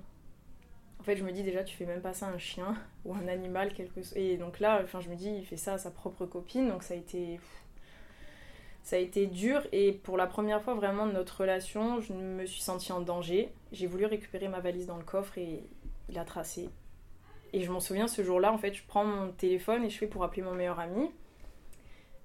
en 1.00 1.02
fait, 1.02 1.16
je 1.16 1.24
me 1.24 1.32
dis 1.32 1.42
déjà, 1.42 1.64
tu 1.64 1.74
fais 1.74 1.86
même 1.86 2.02
pas 2.02 2.12
ça 2.12 2.26
à 2.26 2.30
un 2.30 2.38
chien 2.38 2.76
ou 3.04 3.14
un 3.14 3.26
animal, 3.26 3.72
quelque 3.72 4.00
Et 4.16 4.36
donc 4.36 4.60
là, 4.60 4.80
enfin, 4.84 5.00
je 5.00 5.08
me 5.08 5.16
dis, 5.16 5.30
il 5.30 5.46
fait 5.46 5.56
ça 5.56 5.74
à 5.74 5.78
sa 5.78 5.90
propre 5.90 6.26
copine, 6.26 6.68
donc 6.68 6.82
ça 6.82 6.94
a 6.94 6.96
été. 6.96 7.40
Ça 8.82 8.96
a 8.96 8.98
été 8.98 9.26
dur 9.26 9.66
et 9.72 9.92
pour 9.92 10.16
la 10.16 10.26
première 10.26 10.62
fois 10.62 10.74
vraiment 10.74 11.06
de 11.06 11.12
notre 11.12 11.42
relation, 11.42 12.00
je 12.00 12.14
me 12.14 12.46
suis 12.46 12.62
sentie 12.62 12.92
en 12.92 13.00
danger. 13.00 13.52
J'ai 13.72 13.86
voulu 13.86 14.06
récupérer 14.06 14.48
ma 14.48 14.60
valise 14.60 14.86
dans 14.86 14.96
le 14.96 15.04
coffre 15.04 15.36
et 15.36 15.62
il 16.08 16.18
a 16.18 16.24
tracé. 16.24 16.70
Et 17.52 17.62
je 17.62 17.70
m'en 17.70 17.80
souviens 17.80 18.08
ce 18.08 18.22
jour-là, 18.22 18.52
en 18.52 18.58
fait, 18.58 18.72
je 18.74 18.82
prends 18.86 19.04
mon 19.04 19.32
téléphone 19.32 19.84
et 19.84 19.90
je 19.90 19.98
fais 19.98 20.06
pour 20.06 20.24
appeler 20.24 20.42
mon 20.42 20.54
meilleur 20.54 20.80
ami. 20.80 21.10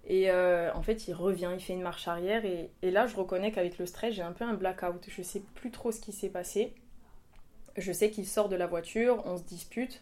Et 0.07 0.29
euh, 0.29 0.71
en 0.73 0.81
fait, 0.81 1.07
il 1.07 1.13
revient, 1.13 1.51
il 1.53 1.59
fait 1.59 1.73
une 1.73 1.81
marche 1.81 2.07
arrière. 2.07 2.43
Et, 2.45 2.69
là, 2.83 3.07
je 3.07 3.15
reconnais 3.15 3.51
qu'avec 3.51 3.77
le 3.77 3.85
stress, 3.85 4.13
j'ai 4.13 4.21
un 4.21 4.33
peu 4.33 4.43
un 4.43 4.53
blackout. 4.53 5.03
Je 5.09 5.21
sais 5.21 5.41
plus 5.55 5.71
trop 5.71 5.91
ce 5.91 5.99
qui 5.99 6.11
s'est 6.11 6.29
passé 6.29 6.73
je 7.77 7.91
sais 7.91 8.09
qu'il 8.09 8.25
sort 8.25 8.49
de 8.49 8.55
la 8.55 8.67
voiture, 8.67 9.21
on 9.25 9.37
se 9.37 9.43
dispute. 9.43 10.01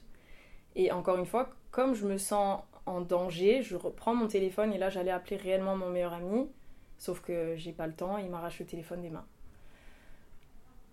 Et 0.75 0.91
encore 0.91 1.17
une 1.17 1.25
fois, 1.25 1.49
comme 1.71 1.93
je 1.93 2.05
me 2.05 2.17
sens 2.17 2.61
en 2.85 3.01
danger, 3.01 3.63
je 3.63 3.75
reprends 3.75 4.15
mon 4.15 4.27
téléphone 4.27 4.73
et 4.73 4.77
là 4.77 4.89
j'allais 4.89 5.11
appeler 5.11 5.37
réellement 5.37 5.75
mon 5.75 5.89
meilleur 5.89 6.13
ami. 6.13 6.49
Sauf 6.97 7.21
que 7.21 7.55
j'ai 7.57 7.71
pas 7.71 7.87
le 7.87 7.93
temps, 7.93 8.17
il 8.17 8.29
m'arrache 8.29 8.59
le 8.59 8.65
téléphone 8.65 9.01
des 9.01 9.09
mains. 9.09 9.25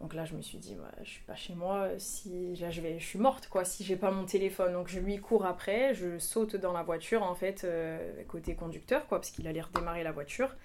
Donc 0.00 0.14
là 0.14 0.25
je 0.25 0.35
me 0.35 0.40
suis 0.40 0.59
dit, 0.59 0.76
je 1.02 1.11
suis 1.11 1.25
pas 1.25 1.35
chez 1.35 1.54
moi, 1.54 1.90
si 1.99 2.57
là, 2.57 2.71
je, 2.71 2.80
vais, 2.80 2.99
je 2.99 3.04
suis 3.04 3.19
morte 3.19 3.49
quoi 3.49 3.64
si 3.64 3.85
j'ai 3.85 3.97
pas 3.97 4.11
mon 4.11 4.25
téléphone. 4.25 4.73
Donc 4.73 4.88
je 4.88 4.99
lui 4.99 5.19
cours 5.19 5.45
après, 5.45 5.95
je 5.95 6.19
saute 6.19 6.57
dans 6.57 6.73
la 6.73 6.83
voiture 6.83 7.23
en 7.23 7.35
fait, 7.35 7.64
euh, 7.64 8.23
côté 8.25 8.54
conducteur 8.54 9.07
quoi, 9.07 9.19
parce 9.19 9.30
qu'il 9.30 9.47
allait 9.47 9.61
redémarrer 9.61 10.02
la 10.02 10.12
voiture. 10.12 10.57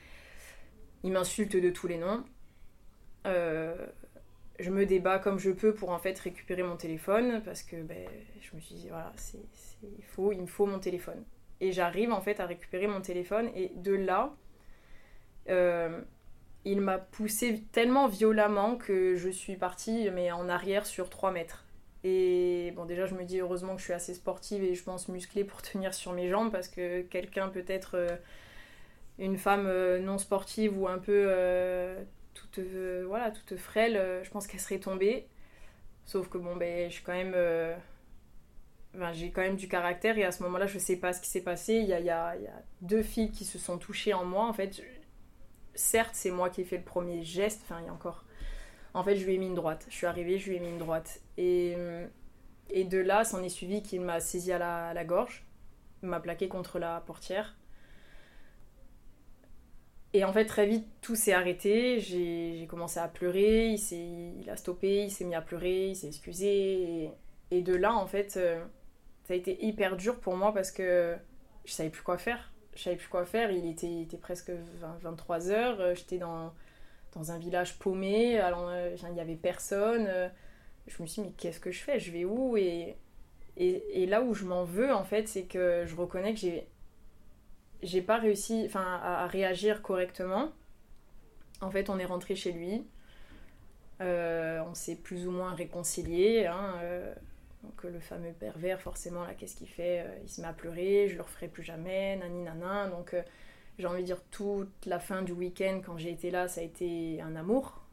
Il 1.04 1.12
m'insulte 1.12 1.56
de 1.58 1.70
tous 1.70 1.88
les 1.88 1.98
noms. 1.98 2.24
Euh, 3.28 3.76
je 4.60 4.72
me 4.72 4.86
débat 4.86 5.20
comme 5.20 5.38
je 5.38 5.52
peux 5.52 5.74
pour 5.74 5.90
en 5.90 6.00
fait 6.00 6.18
récupérer 6.18 6.64
mon 6.64 6.78
téléphone 6.78 7.42
parce 7.44 7.62
que 7.62 7.76
ben, 7.82 8.08
je 8.40 8.56
me 8.56 8.62
suis 8.62 8.76
dit 8.76 8.88
voilà 8.88 9.12
c'est, 9.18 9.40
il, 9.84 10.04
faut, 10.06 10.32
il 10.32 10.42
me 10.42 10.46
faut 10.46 10.66
mon 10.66 10.80
téléphone 10.80 11.24
et 11.60 11.72
j'arrive 11.72 12.12
en 12.12 12.22
fait 12.22 12.40
à 12.40 12.46
récupérer 12.46 12.88
mon 12.88 13.02
téléphone 13.02 13.50
et 13.56 13.72
de 13.76 13.94
là 13.94 14.34
euh, 15.50 16.02
il 16.66 16.82
m'a 16.82 16.98
poussé 16.98 17.64
tellement 17.72 18.08
violemment 18.08 18.76
que 18.76 19.16
je 19.16 19.30
suis 19.30 19.56
partie 19.56 20.10
mais 20.12 20.32
en 20.32 20.50
arrière 20.50 20.86
sur 20.86 21.10
3 21.10 21.32
mètres 21.32 21.66
et 22.04 22.72
bon 22.76 22.86
déjà 22.86 23.06
je 23.06 23.16
me 23.16 23.24
dis 23.24 23.40
heureusement 23.40 23.74
que 23.74 23.80
je 23.80 23.86
suis 23.86 23.94
assez 23.94 24.14
sportive 24.14 24.64
et 24.64 24.76
je 24.76 24.84
pense 24.84 25.08
musclée 25.08 25.44
pour 25.44 25.62
tenir 25.62 25.94
sur 25.94 26.14
mes 26.14 26.30
jambes 26.30 26.52
parce 26.52 26.68
que 26.68 27.02
quelqu'un 27.02 27.50
peut-être 27.50 27.96
euh, 27.96 28.16
une 29.18 29.38
femme 29.38 29.66
euh, 29.68 30.00
non 30.00 30.18
sportive 30.18 30.80
ou 30.80 30.88
un 30.88 30.98
peu 31.00 31.32
toute, 32.36 32.60
euh, 32.60 33.06
voilà, 33.08 33.32
toute 33.32 33.58
frêle, 33.58 34.00
je 34.24 34.30
pense 34.30 34.46
qu'elle 34.46 34.60
serait 34.60 34.80
tombée. 34.80 35.28
Sauf 36.06 36.30
que 36.30 36.38
bon, 36.38 36.56
ben, 36.56 36.92
je 36.92 37.02
quand 37.02 37.14
même. 37.14 37.36
J'ai 39.14 39.32
quand 39.32 39.42
même 39.42 39.58
du 39.58 39.68
caractère 39.68 40.18
et 40.18 40.24
à 40.24 40.32
ce 40.32 40.42
moment-là, 40.44 40.68
je 40.68 40.80
sais 40.80 40.96
pas 40.96 41.12
ce 41.12 41.20
qui 41.20 41.30
s'est 41.30 41.44
passé. 41.44 41.74
Il 41.74 41.86
y 41.86 41.94
a, 41.94 42.00
y, 42.00 42.10
a, 42.10 42.36
y 42.38 42.48
a, 42.48 42.62
deux 42.82 43.04
filles 43.04 43.32
qui 43.32 43.44
se 43.44 43.60
sont 43.60 43.78
touchées 43.78 44.14
en 44.14 44.24
moi. 44.24 44.46
En 44.46 44.54
fait, 44.54 44.82
certes, 45.76 46.14
c'est 46.14 46.32
moi 46.32 46.50
qui 46.50 46.62
ai 46.62 46.64
fait 46.64 46.78
le 46.78 46.84
premier 46.84 47.24
geste. 47.24 47.62
Enfin, 47.64 47.80
il 47.82 47.86
y 47.86 47.90
a 47.90 47.94
encore. 47.94 48.26
En 48.94 49.04
fait, 49.04 49.16
je 49.18 49.26
lui 49.26 49.36
ai 49.36 49.38
mis 49.38 49.48
une 49.48 49.56
droite. 49.56 49.86
Je 49.90 49.96
suis 49.96 50.08
arrivée, 50.08 50.40
je 50.40 50.50
lui 50.50 50.58
ai 50.58 50.60
mis 50.60 50.70
une 50.70 50.78
droite. 50.78 51.22
Et, 51.38 51.76
de 52.72 52.98
là, 52.98 53.24
s'en 53.24 53.44
est 53.44 53.50
suivi 53.50 53.84
qu'il 53.84 54.02
m'a 54.02 54.20
saisi 54.20 54.52
à 54.52 54.58
la, 54.58 54.88
à 54.90 54.94
la 54.94 55.06
gorge, 55.06 55.46
m'a 56.02 56.20
plaqué 56.20 56.48
contre 56.48 56.80
la 56.80 57.02
portière. 57.02 57.56
Et 60.16 60.24
en 60.24 60.32
fait, 60.32 60.46
très 60.46 60.66
vite, 60.66 60.88
tout 61.02 61.16
s'est 61.16 61.34
arrêté. 61.34 62.00
J'ai 62.00 62.66
commencé 62.70 63.02
à 63.02 63.10
pleurer. 63.10 63.68
Il, 63.68 64.42
il 64.42 64.50
a 64.50 64.56
stoppé, 64.56 65.04
il 65.04 65.12
s'est 65.12 65.26
mis 65.26 65.36
à 65.36 65.42
pleurer, 65.42 65.90
il 65.90 65.96
s'est 65.98 66.08
excusé. 66.08 67.12
Et, 67.52 67.62
de 67.62 67.76
là, 67.76 67.94
en 67.94 68.08
fait, 68.08 68.38
euh, 68.38 68.64
ça 69.26 69.34
a 69.34 69.36
été 69.36 69.64
hyper 69.66 69.98
dur 69.98 70.22
pour 70.22 70.38
moi 70.38 70.54
parce 70.54 70.72
que 70.72 71.18
je 71.66 71.72
savais 71.74 71.90
plus 71.90 72.02
quoi 72.02 72.18
faire. 72.18 72.54
Je 72.76 72.84
savais 72.84 72.96
plus 72.96 73.08
quoi 73.08 73.26
faire. 73.26 73.52
Il 73.52 73.66
était, 73.68 74.18
presque 74.18 74.52
23 75.02 75.50
heures. 75.50 75.80
Euh, 75.80 75.96
j'étais 75.96 76.18
dans, 76.18 76.54
dans 77.14 77.32
un 77.32 77.38
village 77.38 77.80
paumé. 77.80 78.40
Euh, 78.40 78.96
il 79.02 79.14
n'y 79.14 79.22
avait 79.22 79.36
personne. 79.36 80.08
Je 80.88 81.02
me 81.02 81.08
suis 81.08 81.22
dit, 81.22 81.28
mais 81.30 81.34
qu'est-ce 81.38 81.60
que 81.60 81.72
je 81.72 81.80
fais? 81.80 82.00
Je 82.00 82.12
vais 82.12 82.26
où? 82.26 82.58
Et, 82.58 82.96
là 84.08 84.22
où 84.22 84.34
je 84.34 84.46
m'en 84.46 84.64
veux, 84.64 84.94
en 84.94 85.04
fait, 85.04 85.28
c'est 85.28 85.44
que 85.44 85.86
je 85.86 85.96
reconnais 85.96 86.34
que 86.34 86.40
j'ai 86.40 86.68
j'ai 87.84 88.02
pas 88.02 88.18
réussi 88.18 88.64
enfin, 88.66 89.00
à, 89.04 89.28
réagir 89.28 89.82
correctement. 89.82 90.52
En 91.62 91.70
fait, 91.70 91.90
on 91.90 92.00
est 92.00 92.06
rentré 92.06 92.36
chez 92.36 92.52
lui. 92.52 92.84
Euh, 94.02 94.62
on 94.68 94.74
s'est 94.74 94.96
plus 94.96 95.28
ou 95.28 95.32
moins 95.32 95.54
réconcilié. 95.54 96.48
Hein, 96.48 96.76
euh, 96.82 97.14
donc 97.66 97.84
le 97.84 98.00
fameux 98.00 98.34
pervers, 98.34 98.80
forcément, 98.82 99.24
là, 99.24 99.34
qu'est-ce 99.34 99.56
qu'il 99.56 99.68
fait 99.68 100.02
euh, 100.02 100.18
Il 100.24 100.30
se 100.30 100.42
met 100.42 100.48
à 100.48 100.54
pleurer, 100.54 101.08
je 101.10 101.16
le 101.16 101.22
referai 101.22 101.48
plus 101.48 101.64
jamais, 101.64 102.16
nani 102.18 102.44
nanin. 102.44 102.90
Donc 102.90 103.16
j'ai 103.78 103.88
envie 103.88 104.02
de 104.02 104.06
dire, 104.06 104.22
toute 104.32 104.86
la 104.86 105.00
fin 105.00 105.22
du 105.22 105.34
week-end, 105.34 105.82
quand 105.86 105.98
j'ai 105.98 106.12
été 106.12 106.32
là, 106.32 106.48
ça 106.48 106.62
a 106.62 106.64
été 106.64 107.20
un 107.22 107.36
amour, 107.36 107.84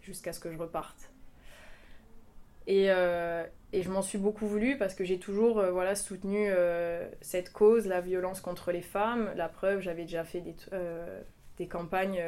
jusqu'à 0.00 0.32
ce 0.32 0.40
que 0.40 0.52
je 0.52 0.58
reparte. 0.58 1.10
Et, 2.66 2.90
et 3.72 3.82
je 3.82 3.90
m'en 3.90 4.00
suis 4.00 4.16
beaucoup 4.16 4.46
voulu 4.46 4.78
parce 4.78 4.94
que 4.94 5.04
j'ai 5.04 5.18
toujours 5.18 5.58
euh, 5.58 5.70
voilà, 5.70 5.94
soutenu 5.94 6.48
euh, 6.48 7.06
cette 7.20 7.52
cause, 7.52 7.86
la 7.86 8.00
violence 8.00 8.40
contre 8.40 8.72
les 8.72 8.80
femmes. 8.80 9.30
La 9.36 9.48
preuve, 9.48 9.80
j'avais 9.80 10.02
déjà 10.02 10.24
fait 10.24 10.40
des, 10.40 10.56
euh, 10.72 11.20
des 11.58 11.68
campagnes 11.68 12.22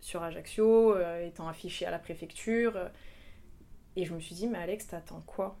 sur 0.00 0.22
Ajaccio, 0.22 0.96
étant 1.22 1.48
affichée 1.48 1.86
à 1.86 1.90
la 1.90 1.98
préfecture. 1.98 2.78
et 3.96 4.04
je 4.04 4.14
me 4.14 4.20
suis 4.20 4.34
dit, 4.34 4.46
mais 4.46 4.58
Alex, 4.58 4.86
t'attends 4.86 5.22
quoi? 5.26 5.58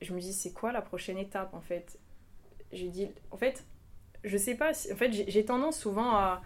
Je 0.00 0.12
me 0.12 0.20
dis, 0.20 0.32
c'est 0.32 0.52
quoi 0.52 0.72
la 0.72 0.82
prochaine 0.82 1.18
étape 1.18 1.54
en 1.54 1.60
fait? 1.60 1.98
J'ai 2.72 2.88
dit, 2.88 3.08
en 3.30 3.36
fait, 3.36 3.64
je 4.24 4.36
sais 4.36 4.54
pas, 4.54 4.70
en 4.70 4.96
fait, 4.96 5.12
j'ai 5.12 5.44
tendance 5.44 5.78
souvent 5.78 6.14
à, 6.14 6.42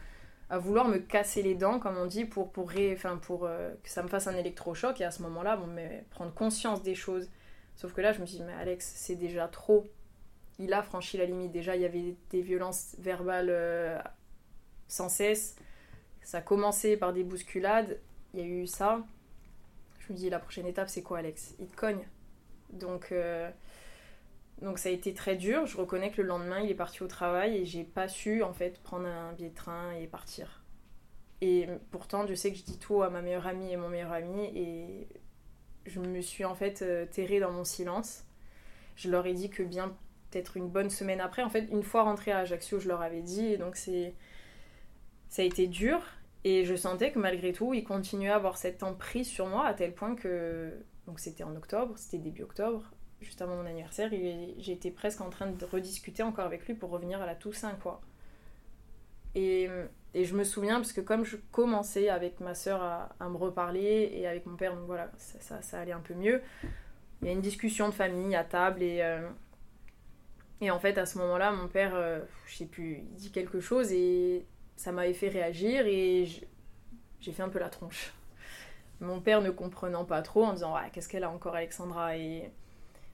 vouloir 0.59 0.87
me 0.87 0.99
casser 0.99 1.43
les 1.43 1.55
dents, 1.55 1.79
comme 1.79 1.97
on 1.97 2.07
dit, 2.07 2.27
pour, 2.27 2.53
pour, 2.53 2.69
ré, 2.69 2.97
pour 3.23 3.49
que 3.83 3.89
ça 3.89 4.03
me 4.03 4.09
fasse 4.09 4.27
un 4.27 4.37
électrochoc 4.37 5.01
et 5.01 5.05
à 5.05 5.11
ce 5.11 5.23
moment-là, 5.23 5.57
bon, 5.57 5.67
mais 5.67 6.05
prendre 6.11 6.33
conscience 6.35 6.83
des 6.83 6.95
choses. 6.95 7.31
Sauf 7.77 7.93
que 7.95 8.01
là, 8.01 8.13
je 8.13 8.21
me 8.21 8.27
dit, 8.27 8.43
mais 8.43 8.53
Alex, 8.53 8.93
c'est 8.97 9.17
déjà 9.17 9.49
trop. 9.49 9.91
Il 10.59 10.73
a 10.73 10.83
franchi 10.83 11.17
la 11.17 11.25
limite. 11.25 11.53
Déjà, 11.53 11.75
il 11.77 11.83
y 11.83 11.85
avait 11.85 12.17
des 12.31 12.43
violences 12.43 12.95
verbales 12.99 13.49
euh, 13.51 13.99
sans 14.89 15.09
cesse. 15.09 15.57
Ça 16.23 16.39
a 16.39 16.43
commencé 16.43 16.97
par 16.97 17.13
des 17.13 17.25
bousculades. 17.25 17.99
Il 18.35 18.41
y 18.41 18.43
a 18.43 18.47
eu 18.47 18.67
ça. 18.67 19.05
Je 20.01 20.13
me 20.13 20.19
dis, 20.19 20.31
la 20.31 20.39
prochaine 20.39 20.67
étape, 20.67 20.89
c'est 20.89 21.03
quoi, 21.03 21.19
Alex? 21.19 21.55
Il 21.59 21.69
te 21.69 21.77
cogne? 21.77 22.07
Donc, 22.73 23.13
euh, 23.13 23.51
donc, 24.61 24.79
ça 24.79 24.89
a 24.89 24.93
été 24.93 25.15
très 25.15 25.37
dur. 25.37 25.67
Je 25.67 25.77
reconnais 25.77 26.11
que 26.11 26.23
le 26.23 26.29
lendemain, 26.29 26.61
il 26.61 26.71
est 26.71 26.75
parti 26.75 27.03
au 27.03 27.09
travail 27.09 27.57
et 27.57 27.65
j'ai 27.65 27.85
pas 27.85 28.09
su, 28.09 28.43
en 28.43 28.53
fait, 28.53 28.83
prendre 28.83 29.07
un 29.07 29.33
billet 29.33 29.51
de 29.51 29.55
train 29.55 29.93
et 29.93 30.07
partir. 30.07 30.63
Et 31.41 31.69
pourtant, 31.91 32.27
je 32.27 32.35
sais 32.35 32.53
que 32.53 32.59
je 32.59 32.63
dis 32.63 32.79
tout 32.79 33.03
à 33.03 33.11
ma 33.11 33.21
meilleure 33.21 33.47
amie 33.47 33.73
et 33.73 33.77
mon 33.77 33.89
meilleur 33.89 34.13
ami. 34.13 34.45
Et 34.55 35.09
je 35.87 36.01
me 36.01 36.21
suis 36.21 36.45
en 36.45 36.55
fait 36.55 36.83
euh, 36.83 37.07
terrée 37.07 37.41
dans 37.41 37.51
mon 37.51 37.65
silence. 37.65 38.25
Je 38.97 39.11
leur 39.11 39.27
ai 39.27 39.35
dit 39.35 39.51
que 39.51 39.63
bien 39.63 39.97
peut-être 40.31 40.57
une 40.57 40.69
bonne 40.69 40.91
semaine 40.91 41.21
après, 41.21 41.43
en 41.43 41.51
fait, 41.51 41.67
une 41.71 41.83
fois 41.83 42.05
rentrée 42.05 42.33
à 42.33 42.39
Ajaccio, 42.39 42.79
je 42.81 42.89
leur 42.89 43.03
avais 43.03 43.21
dit, 43.21 43.47
et 43.47 43.59
donc 43.59 43.77
c'est 43.77 44.15
ça 45.29 45.43
a 45.43 45.45
été 45.45 45.67
dur. 45.67 46.01
Et 46.45 46.65
je 46.65 46.75
sentais 46.75 47.13
que 47.13 47.19
malgré 47.19 47.53
tout, 47.53 47.73
ils 47.75 47.85
continuaient 47.85 48.31
à 48.31 48.37
avoir 48.37 48.57
cette 48.57 48.83
emprise 48.83 49.29
sur 49.29 49.47
moi 49.47 49.67
à 49.67 49.75
tel 49.75 49.95
point 49.95 50.15
que 50.15 50.73
donc 51.07 51.21
c'était 51.21 51.45
en 51.45 51.55
octobre, 51.57 51.95
c'était 51.97 52.19
début 52.19 52.43
octobre, 52.43 52.85
juste 53.21 53.43
avant 53.43 53.57
mon 53.57 53.67
anniversaire, 53.67 54.11
j'étais 54.59 54.91
presque 54.91 55.21
en 55.21 55.31
train 55.31 55.47
de 55.47 55.65
rediscuter 55.65 56.23
encore 56.23 56.45
avec 56.45 56.67
lui 56.67 56.75
pour 56.75 56.91
revenir 56.91 57.21
à 57.21 57.27
la 57.27 57.35
Toussaint, 57.35 57.77
quoi. 57.83 58.01
Et, 59.35 59.69
et 60.15 60.25
je 60.25 60.35
me 60.35 60.45
souviens, 60.45 60.77
parce 60.77 60.93
que 60.93 61.01
comme 61.01 61.25
je 61.25 61.37
commençais 61.53 62.09
avec 62.09 62.41
ma 62.41 62.55
soeur 62.55 62.83
à, 62.83 63.29
me 63.29 63.37
reparler, 63.37 64.11
et 64.13 64.27
avec 64.27 64.45
mon 64.47 64.57
père, 64.57 64.75
donc 64.75 64.87
voilà, 64.87 65.11
ça, 65.17 65.81
allait 65.81 65.93
un 65.93 66.01
peu 66.01 66.15
mieux, 66.15 66.43
il 67.21 67.29
y 67.29 67.31
a 67.31 67.33
une 67.33 67.41
discussion 67.41 67.89
de 67.89 67.95
famille 67.95 68.35
à 68.37 68.45
table, 68.45 68.83
et, 68.83 69.01
euh, 69.03 69.29
et 70.61 70.71
en 70.71 70.79
fait, 70.79 70.99
à 70.99 71.07
ce 71.07 71.19
moment-là, 71.19 71.53
mon 71.53 71.69
père, 71.69 71.93
euh, 71.95 72.21
je 72.47 72.57
sais 72.57 72.67
plus, 72.67 72.99
il 72.99 73.15
dit 73.15 73.31
quelque 73.31 73.61
chose, 73.61 73.93
et 73.93 74.45
ça 74.77 74.93
m'avait 74.93 75.15
fait 75.15 75.29
réagir, 75.29 75.87
et 75.87 76.29
j'ai 77.21 77.33
fait 77.33 77.43
un 77.43 77.49
peu 77.49 77.59
la 77.59 77.71
tronche. 77.71 78.13
Mon 79.03 79.21
père 79.21 79.43
ne 79.43 79.51
comprenant 79.51 80.05
pas 80.05 80.23
trop, 80.23 80.45
en 80.45 80.55
disant, 80.55 80.75
ouais, 80.75 80.89
qu'est-ce 80.93 81.09
qu'elle 81.09 81.25
a 81.25 81.31
encore, 81.31 81.57
Alexandra? 81.57 82.17
Et 82.17 82.51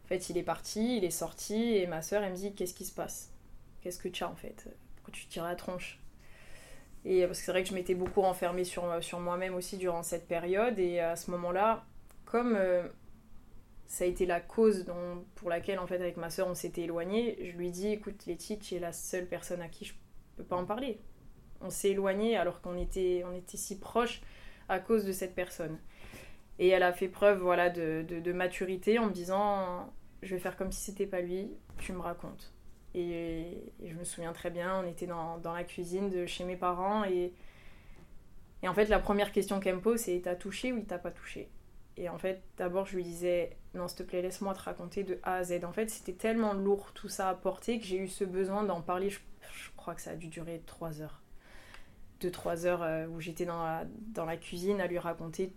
en 0.04 0.06
fait, 0.06 0.30
il 0.30 0.38
est 0.38 0.42
parti, 0.42 0.98
il 0.98 1.04
est 1.04 1.10
sorti, 1.10 1.74
et 1.76 1.86
ma 1.86 2.02
soeur, 2.02 2.22
elle 2.22 2.32
me 2.32 2.36
dit, 2.36 2.54
qu'est-ce 2.54 2.74
qui 2.74 2.84
se 2.84 2.94
passe? 2.94 3.32
Qu'est-ce 3.80 3.98
que 3.98 4.08
tu 4.08 4.22
as, 4.22 4.28
en 4.28 4.36
fait? 4.36 4.68
Pourquoi 4.96 5.12
tu 5.12 5.26
tires 5.26 5.44
la 5.44 5.56
tronche? 5.56 5.98
Et 7.04 7.26
parce 7.26 7.38
que 7.38 7.44
c'est 7.46 7.52
vrai 7.52 7.62
que 7.62 7.70
je 7.70 7.74
m'étais 7.74 7.94
beaucoup 7.94 8.20
renfermée 8.20 8.64
sur, 8.64 9.02
sur 9.02 9.18
moi-même 9.18 9.54
aussi 9.54 9.78
durant 9.78 10.02
cette 10.02 10.28
période. 10.28 10.78
Et 10.78 11.00
à 11.00 11.16
ce 11.16 11.30
moment-là, 11.30 11.86
comme 12.26 12.54
euh, 12.54 12.86
ça 13.86 14.04
a 14.04 14.06
été 14.06 14.26
la 14.26 14.40
cause 14.40 14.84
pour 15.36 15.48
laquelle, 15.48 15.78
en 15.78 15.86
fait, 15.86 15.96
avec 15.96 16.18
ma 16.18 16.28
soeur, 16.28 16.48
on 16.48 16.54
s'était 16.54 16.82
éloigné, 16.82 17.50
je 17.50 17.56
lui 17.56 17.70
dis 17.70 17.88
écoute, 17.88 18.26
Letty, 18.26 18.58
tu 18.58 18.74
es 18.74 18.78
la 18.78 18.92
seule 18.92 19.26
personne 19.26 19.62
à 19.62 19.68
qui 19.68 19.86
je 19.86 19.94
peux 20.36 20.44
pas 20.44 20.56
en 20.56 20.66
parler. 20.66 21.00
On 21.62 21.70
s'est 21.70 21.90
éloigné 21.90 22.36
alors 22.36 22.60
qu'on 22.60 22.76
était, 22.76 23.24
on 23.26 23.34
était 23.34 23.56
si 23.56 23.78
proches 23.78 24.20
à 24.68 24.78
cause 24.78 25.04
de 25.04 25.12
cette 25.12 25.34
personne. 25.34 25.78
Et 26.58 26.68
elle 26.68 26.82
a 26.82 26.92
fait 26.92 27.08
preuve 27.08 27.40
voilà, 27.40 27.70
de, 27.70 28.04
de, 28.08 28.32
maturité 28.32 28.98
en 28.98 29.06
me 29.06 29.12
disant 29.12 29.92
je 30.22 30.34
vais 30.34 30.40
faire 30.40 30.56
comme 30.56 30.72
si 30.72 30.80
c'était 30.80 31.06
pas 31.06 31.20
lui, 31.20 31.50
tu 31.78 31.92
me 31.92 32.00
racontes. 32.00 32.52
Et, 32.94 33.72
je 33.84 33.94
me 33.94 34.04
souviens 34.04 34.32
très 34.32 34.50
bien, 34.50 34.82
on 34.82 34.88
était 34.88 35.06
dans, 35.06 35.38
dans, 35.38 35.52
la 35.52 35.62
cuisine 35.62 36.10
de 36.10 36.26
chez 36.26 36.44
mes 36.44 36.56
parents 36.56 37.04
et, 37.04 37.32
et 38.62 38.68
en 38.68 38.74
fait 38.74 38.86
la 38.86 38.98
première 38.98 39.30
question 39.30 39.60
qu'elle 39.60 39.76
me 39.76 39.80
pose 39.80 40.00
c'est 40.00 40.20
t'as 40.24 40.34
touché 40.34 40.72
ou 40.72 40.78
il 40.78 40.86
t'a 40.86 40.98
pas 40.98 41.12
touché? 41.12 41.48
Et 41.96 42.08
en 42.08 42.18
fait 42.18 42.42
d'abord 42.56 42.86
je 42.86 42.96
lui 42.96 43.04
disais 43.04 43.56
non 43.74 43.86
s'il 43.86 43.98
te 43.98 44.02
plaît 44.02 44.22
laisse-moi 44.22 44.54
te 44.54 44.60
raconter 44.60 45.04
de 45.04 45.20
A 45.22 45.36
à 45.36 45.44
Z. 45.44 45.64
En 45.64 45.72
fait 45.72 45.90
c'était 45.90 46.14
tellement 46.14 46.54
lourd 46.54 46.92
tout 46.92 47.08
ça 47.08 47.28
à 47.28 47.34
porter 47.34 47.78
que 47.78 47.84
j'ai 47.84 47.98
eu 47.98 48.08
ce 48.08 48.24
besoin 48.24 48.64
d'en 48.64 48.80
parler, 48.80 49.10
je, 49.10 49.20
je, 49.52 49.70
crois 49.76 49.94
que 49.94 50.00
ça 50.00 50.10
a 50.10 50.16
dû 50.16 50.26
durer 50.26 50.62
3 50.66 51.02
heures. 51.02 51.22
2-3 52.20 52.66
heures 52.66 52.82
euh, 52.82 53.06
où 53.06 53.20
j'étais 53.20 53.44
dans 53.44 53.62
la, 53.62 53.84
dans 54.14 54.24
la 54.24 54.36
cuisine 54.36 54.80
à 54.80 54.86
lui 54.86 54.98
raconter 54.98 55.52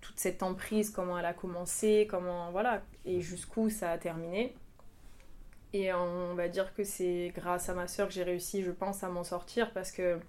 toute 0.00 0.18
cette 0.18 0.42
emprise, 0.42 0.90
comment 0.90 1.18
elle 1.18 1.24
a 1.24 1.32
commencé, 1.32 2.06
comment 2.10 2.50
voilà, 2.50 2.82
et 3.04 3.20
jusqu'où 3.20 3.70
ça 3.70 3.90
a 3.90 3.98
terminé. 3.98 4.54
Et 5.72 5.92
on 5.92 6.34
va 6.34 6.48
dire 6.48 6.72
que 6.74 6.84
c'est 6.84 7.32
grâce 7.34 7.68
à 7.68 7.74
ma 7.74 7.88
soeur 7.88 8.06
que 8.08 8.14
j'ai 8.14 8.22
réussi, 8.22 8.62
je 8.62 8.70
pense, 8.70 9.02
à 9.02 9.08
m'en 9.08 9.24
sortir 9.24 9.72
parce 9.72 9.90
que, 9.90 10.20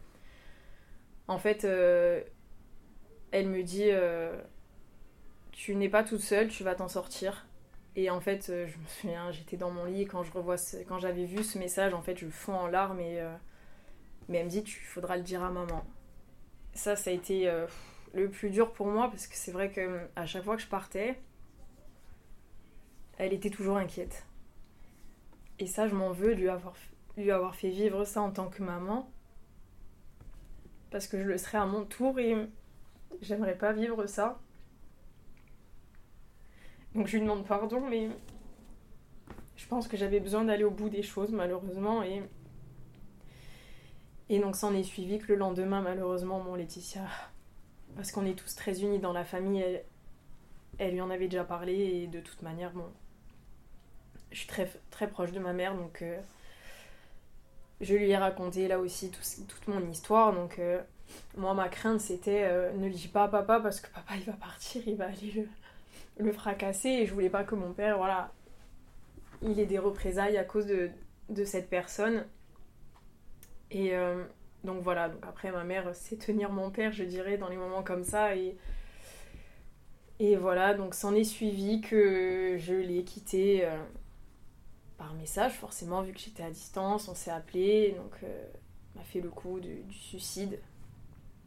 en 1.28 1.38
fait, 1.38 1.66
euh, 1.66 2.24
elle 3.32 3.48
me 3.50 3.62
dit 3.62 3.90
euh, 3.92 4.42
Tu 5.52 5.76
n'es 5.76 5.90
pas 5.90 6.04
toute 6.04 6.22
seule, 6.22 6.48
tu 6.48 6.64
vas 6.64 6.74
t'en 6.74 6.88
sortir. 6.88 7.46
Et 7.96 8.10
en 8.10 8.20
fait, 8.22 8.48
je 8.48 8.78
me 8.78 8.88
souviens, 8.88 9.32
j'étais 9.32 9.56
dans 9.56 9.72
mon 9.72 9.86
lit 9.86 10.06
quand 10.06 10.24
je 10.24 10.32
revois 10.32 10.58
ce, 10.58 10.78
quand 10.78 10.98
j'avais 10.98 11.26
vu 11.26 11.44
ce 11.44 11.60
message, 11.60 11.94
en 11.94 12.02
fait, 12.02 12.18
je 12.18 12.28
fonds 12.28 12.56
en 12.56 12.68
larmes 12.68 13.00
et 13.00 13.22
euh, 13.22 13.36
mais 14.28 14.40
elle 14.40 14.46
me 14.46 14.50
dit 14.50 14.64
tu 14.64 14.80
faudras 14.82 15.18
le 15.18 15.24
dire 15.24 15.44
à 15.44 15.52
maman. 15.52 15.86
Ça, 16.74 16.96
ça 16.96 17.10
a 17.10 17.14
été 17.14 17.48
euh, 17.50 17.68
le 18.14 18.30
plus 18.30 18.50
dur 18.50 18.72
pour 18.74 18.88
moi 18.88 19.10
parce 19.10 19.28
que 19.28 19.36
c'est 19.36 19.52
vrai 19.52 19.72
que 19.72 20.08
à 20.16 20.26
chaque 20.26 20.44
fois 20.44 20.56
que 20.56 20.62
je 20.62 20.68
partais, 20.68 21.20
elle 23.18 23.34
était 23.34 23.50
toujours 23.50 23.78
inquiète. 23.78 24.26
Et 25.60 25.68
ça, 25.68 25.88
je 25.88 25.96
m'en 25.96 26.12
veux 26.12 26.34
lui 26.34 26.50
avoir, 26.50 26.74
lui 27.18 27.32
avoir 27.32 27.56
fait 27.56 27.70
vivre 27.70 28.04
ça 28.04 28.22
en 28.22 28.32
tant 28.32 28.50
que 28.50 28.62
maman. 28.62 29.10
Parce 30.92 31.08
que 31.08 31.18
je 31.18 31.24
le 31.24 31.38
serais 31.38 31.58
à 31.58 31.66
mon 31.66 31.86
tour 31.86 32.20
et 32.20 32.36
j'aimerais 33.22 33.58
pas 33.58 33.74
vivre 33.74 34.06
ça. 34.06 34.40
Donc 36.94 37.08
je 37.08 37.14
lui 37.18 37.22
demande 37.22 37.46
pardon, 37.46 37.82
mais 37.82 38.10
je 39.56 39.68
pense 39.68 39.88
que 39.88 39.98
j'avais 39.98 40.20
besoin 40.20 40.46
d'aller 40.46 40.64
au 40.64 40.72
bout 40.72 40.90
des 40.90 41.04
choses, 41.04 41.32
malheureusement. 41.32 42.04
Et, 42.04 42.24
et 44.30 44.40
donc 44.40 44.56
s'en 44.56 44.74
est 44.74 44.84
suivi 44.84 45.20
que 45.20 45.28
le 45.28 45.36
lendemain, 45.36 45.82
malheureusement, 45.82 46.40
mon 46.40 46.56
Laetitia, 46.56 47.02
parce 47.96 48.12
qu'on 48.12 48.26
est 48.26 48.38
tous 48.38 48.56
très 48.56 48.82
unis 48.82 49.00
dans 49.00 49.14
la 49.14 49.24
famille, 49.24 49.64
elle, 50.78 50.94
lui 50.94 51.02
en 51.02 51.10
avait 51.10 51.28
déjà 51.28 51.44
parlé. 51.44 51.74
Et 51.74 52.08
de 52.08 52.20
toute 52.20 52.42
manière, 52.42 52.72
bon, 52.72 52.88
je 54.32 54.40
suis 54.40 54.48
très, 54.48 54.70
très 54.90 55.08
proche 55.08 55.32
de 55.32 55.40
ma 55.40 55.54
mère, 55.54 55.76
donc 55.76 56.02
euh, 56.02 56.20
je 57.82 57.94
lui 57.96 58.10
ai 58.10 58.18
raconté 58.18 58.68
là 58.68 58.80
aussi 58.80 59.12
tout, 59.12 59.22
toute 59.48 59.68
mon 59.68 59.90
histoire. 59.90 60.34
Donc 60.34 60.58
euh, 60.60 60.82
moi, 61.38 61.54
ma 61.54 61.70
crainte, 61.70 62.02
c'était 62.02 62.46
euh, 62.46 62.74
ne 62.74 62.88
le 62.88 62.94
dis 62.94 63.08
pas 63.08 63.26
à 63.26 63.28
papa 63.28 63.60
parce 63.60 63.80
que 63.80 63.90
papa, 63.92 64.16
il 64.16 64.24
va 64.24 64.34
partir, 64.34 64.82
il 64.88 64.96
va 64.96 65.06
aller 65.06 65.32
le, 65.36 66.26
le 66.26 66.32
fracasser. 66.32 66.90
Et 66.90 67.06
je 67.06 67.14
voulais 67.14 67.30
pas 67.30 67.44
que 67.44 67.56
mon 67.56 67.74
père, 67.74 67.98
voilà, 67.98 68.32
il 69.44 69.60
ait 69.60 69.68
des 69.68 69.80
représailles 69.80 70.38
à 70.38 70.44
cause 70.44 70.66
de, 70.66 70.90
de 71.30 71.46
cette 71.46 71.70
personne. 71.70 72.26
Et 73.72 73.94
donc 74.64 74.82
voilà, 74.84 75.10
donc 75.10 75.24
après, 75.28 75.52
ma 75.52 75.64
mère 75.64 75.94
sait 75.96 76.18
tenir 76.18 76.52
mon 76.52 76.72
père, 76.72 76.92
je 76.92 77.04
dirais, 77.04 77.38
dans 77.38 77.50
les 77.50 77.58
moments 77.58 77.84
comme 77.84 78.04
ça. 78.04 78.36
Et. 78.36 78.56
Et 80.20 80.38
voilà, 80.38 80.74
donc 80.74 80.94
s'en 80.94 81.14
est 81.14 81.26
suivi 81.26 81.82
que 81.82 82.56
je 82.58 82.74
l'ai 82.74 83.04
quitté 83.04 83.68
par 84.98 85.14
message, 85.14 85.54
forcément, 85.54 86.02
vu 86.02 86.14
que 86.14 86.20
j'étais 86.20 86.44
à 86.44 86.50
distance, 86.50 87.08
on 87.08 87.16
s'est 87.16 87.32
appelé, 87.32 87.92
donc 87.98 88.14
euh, 88.24 88.48
m'a 88.96 89.04
fait 89.04 89.22
le 89.22 89.30
coup 89.30 89.60
du 89.60 89.84
suicide. 89.92 90.60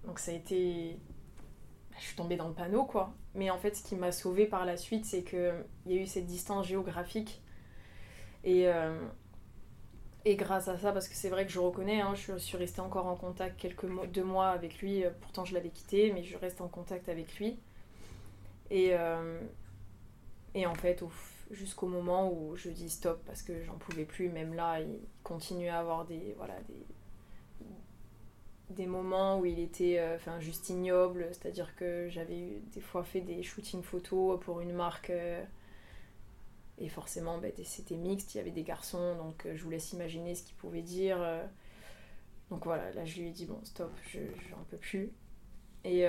Donc 0.04 0.18
ça 0.18 0.30
a 0.30 0.34
été. 0.34 0.98
Je 1.98 2.04
suis 2.04 2.16
tombée 2.16 2.36
dans 2.36 2.48
le 2.48 2.54
panneau, 2.54 2.84
quoi. 2.84 3.12
Mais 3.34 3.50
en 3.50 3.58
fait, 3.58 3.74
ce 3.76 3.82
qui 3.82 3.96
m'a 3.96 4.12
sauvée 4.12 4.46
par 4.46 4.64
la 4.64 4.76
suite, 4.76 5.04
c'est 5.04 5.22
qu'il 5.22 5.64
y 5.86 5.98
a 5.98 6.00
eu 6.00 6.06
cette 6.06 6.26
distance 6.26 6.66
géographique. 6.66 7.42
Et, 8.44 8.68
euh, 8.68 8.96
et 10.24 10.36
grâce 10.36 10.68
à 10.68 10.78
ça, 10.78 10.92
parce 10.92 11.08
que 11.08 11.14
c'est 11.14 11.28
vrai 11.28 11.46
que 11.46 11.52
je 11.52 11.58
reconnais, 11.58 12.00
hein, 12.00 12.14
je 12.14 12.36
suis 12.38 12.56
restée 12.56 12.80
encore 12.80 13.06
en 13.06 13.16
contact 13.16 13.58
quelques 13.58 13.86
deux 14.12 14.24
mois 14.24 14.48
avec 14.48 14.80
lui, 14.80 15.04
euh, 15.04 15.10
pourtant 15.20 15.44
je 15.44 15.54
l'avais 15.54 15.70
quitté, 15.70 16.12
mais 16.12 16.22
je 16.22 16.36
reste 16.36 16.60
en 16.60 16.68
contact 16.68 17.08
avec 17.08 17.38
lui. 17.38 17.58
Et, 18.70 18.90
euh, 18.92 19.40
et 20.54 20.66
en 20.66 20.74
fait, 20.74 21.02
au 21.02 21.10
jusqu'au 21.50 21.86
moment 21.86 22.30
où 22.32 22.56
je 22.56 22.68
dis 22.70 22.90
stop 22.90 23.22
parce 23.26 23.42
que 23.42 23.62
j'en 23.64 23.74
pouvais 23.74 24.04
plus. 24.04 24.28
Même 24.28 24.54
là, 24.54 24.80
il 24.80 24.98
continuait 25.22 25.68
à 25.68 25.80
avoir 25.80 26.04
des, 26.04 26.34
voilà, 26.36 26.54
des, 26.68 26.86
des 28.70 28.86
moments 28.86 29.38
où 29.38 29.46
il 29.46 29.58
était 29.58 29.98
euh, 29.98 30.40
juste 30.40 30.68
ignoble. 30.68 31.28
C'est-à-dire 31.32 31.74
que 31.76 32.08
j'avais 32.08 32.60
des 32.72 32.80
fois 32.80 33.04
fait 33.04 33.20
des 33.20 33.42
shootings 33.42 33.82
photos 33.82 34.38
pour 34.40 34.60
une 34.60 34.72
marque. 34.72 35.12
Et 36.78 36.88
forcément, 36.88 37.38
bah, 37.38 37.48
c'était 37.64 37.96
mixte, 37.96 38.34
il 38.34 38.38
y 38.38 38.40
avait 38.40 38.50
des 38.50 38.62
garçons, 38.62 39.16
donc 39.16 39.46
euh, 39.46 39.56
je 39.56 39.62
vous 39.64 39.70
laisse 39.70 39.92
imaginer 39.92 40.34
ce 40.34 40.42
qu'il 40.42 40.56
pouvait 40.56 40.82
dire. 40.82 41.18
donc 42.50 42.64
voilà, 42.64 42.90
là 42.92 43.04
je 43.04 43.20
lui 43.20 43.28
ai 43.28 43.30
dit 43.30 43.46
bon 43.46 43.60
stop, 43.64 43.92
je 44.10 44.20
j'en 44.50 44.62
peux 44.70 44.76
plus. 44.76 45.12
Et 45.84 46.06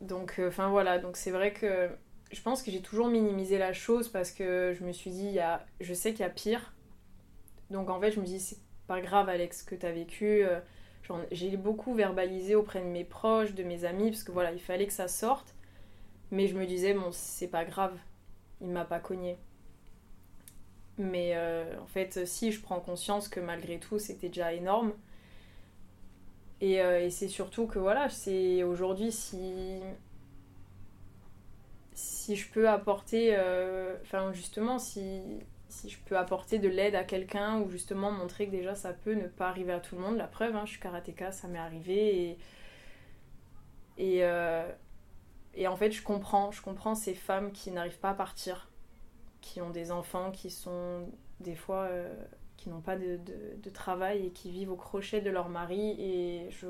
donc 0.00 0.40
enfin 0.46 0.68
voilà, 0.68 0.98
donc 0.98 1.16
c'est 1.16 1.30
vrai 1.30 1.52
que 1.52 1.90
je 2.32 2.40
pense 2.40 2.62
que 2.62 2.70
j'ai 2.70 2.80
toujours 2.80 3.08
minimisé 3.08 3.58
la 3.58 3.72
chose 3.72 4.08
parce 4.08 4.30
que 4.30 4.74
je 4.78 4.84
me 4.84 4.92
suis 4.92 5.10
dit, 5.10 5.26
y 5.30 5.40
a, 5.40 5.64
je 5.80 5.94
sais 5.94 6.12
qu'il 6.12 6.20
y 6.20 6.24
a 6.24 6.30
pire. 6.30 6.74
Donc 7.70 7.90
en 7.90 8.00
fait, 8.00 8.12
je 8.12 8.20
me 8.20 8.24
dis, 8.24 8.40
c'est 8.40 8.58
pas 8.86 9.00
grave, 9.00 9.28
Alex, 9.28 9.60
ce 9.60 9.64
que 9.64 9.74
tu 9.74 9.86
as 9.86 9.92
vécu. 9.92 10.44
Euh, 10.44 10.60
j'ai 11.30 11.56
beaucoup 11.56 11.94
verbalisé 11.94 12.56
auprès 12.56 12.80
de 12.80 12.86
mes 12.86 13.04
proches, 13.04 13.54
de 13.54 13.62
mes 13.62 13.84
amis, 13.84 14.10
parce 14.10 14.24
que 14.24 14.32
voilà, 14.32 14.52
il 14.52 14.60
fallait 14.60 14.86
que 14.86 14.92
ça 14.92 15.08
sorte. 15.08 15.54
Mais 16.32 16.48
je 16.48 16.56
me 16.56 16.66
disais, 16.66 16.94
bon, 16.94 17.10
c'est 17.12 17.46
pas 17.46 17.64
grave, 17.64 17.96
il 18.60 18.68
m'a 18.68 18.84
pas 18.84 19.00
cogné. 19.00 19.36
Mais 20.98 21.32
euh, 21.34 21.78
en 21.80 21.86
fait, 21.86 22.26
si 22.26 22.52
je 22.52 22.60
prends 22.60 22.80
conscience 22.80 23.28
que 23.28 23.40
malgré 23.40 23.78
tout, 23.78 23.98
c'était 23.98 24.28
déjà 24.28 24.52
énorme. 24.52 24.92
Et, 26.60 26.80
euh, 26.80 27.10
c'est 27.10 27.28
surtout 27.28 27.66
que 27.66 27.78
voilà, 27.78 28.08
c'est 28.08 28.62
aujourd'hui, 28.62 29.12
si 29.12 29.80
si 31.94 32.36
je 32.36 32.50
peux 32.50 32.68
apporter, 32.68 33.30
euh, 33.36 33.96
enfin 34.02 34.32
justement, 34.32 34.78
si, 34.78 35.22
si 35.68 35.88
je 35.88 35.98
peux 36.06 36.18
apporter 36.18 36.58
de 36.58 36.68
l'aide 36.68 36.94
à 36.94 37.04
quelqu'un 37.04 37.60
ou 37.60 37.70
justement 37.70 38.10
montrer 38.10 38.46
que 38.46 38.50
déjà 38.50 38.74
ça 38.74 38.92
peut 38.92 39.14
ne 39.14 39.28
pas 39.28 39.48
arriver 39.48 39.72
à 39.72 39.80
tout 39.80 39.96
le 39.96 40.02
monde. 40.02 40.16
La 40.16 40.26
preuve, 40.26 40.54
hein, 40.56 40.64
je 40.66 40.72
suis 40.72 40.80
karatéka, 40.80 41.32
ça 41.32 41.48
m'est 41.48 41.58
arrivé 41.58 42.36
et, 43.98 44.22
et, 45.56 45.66
en 45.66 45.76
fait 45.76 45.90
je 45.90 46.02
comprends, 46.02 46.50
je 46.52 46.62
comprends 46.62 46.94
ces 46.94 47.14
femmes 47.14 47.52
qui 47.52 47.70
n'arrivent 47.70 47.98
pas 47.98 48.10
à 48.10 48.14
partir, 48.14 48.68
qui 49.40 49.60
ont 49.60 49.70
des 49.70 49.90
enfants 49.90 50.30
qui 50.30 50.50
sont 50.50 51.08
des 51.40 51.54
fois 51.54 51.84
euh, 51.84 52.14
qui 52.56 52.68
n'ont 52.70 52.80
pas 52.80 52.96
de, 52.96 53.18
travail 53.72 54.26
et 54.26 54.30
qui 54.30 54.50
vivent 54.50 54.72
au 54.72 54.76
crochet 54.76 55.20
de 55.20 55.30
leur 55.30 55.48
mari 55.48 55.96
et 56.00 56.50
je 56.50 56.68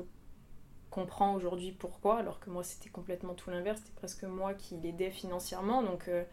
comprends 0.89 1.35
aujourd'hui 1.35 1.71
pourquoi, 1.71 2.17
alors 2.17 2.39
que 2.39 2.49
moi 2.49 2.63
c'était 2.63 2.89
complètement 2.89 3.33
tout 3.33 3.49
l'inverse, 3.49 3.79
c'était 3.79 3.95
presque 3.95 4.23
moi 4.23 4.53
qui 4.53 4.77
l'aidais 4.77 5.11
financièrement. 5.11 5.83
Donc, 5.83 6.07
euh, 6.07 6.23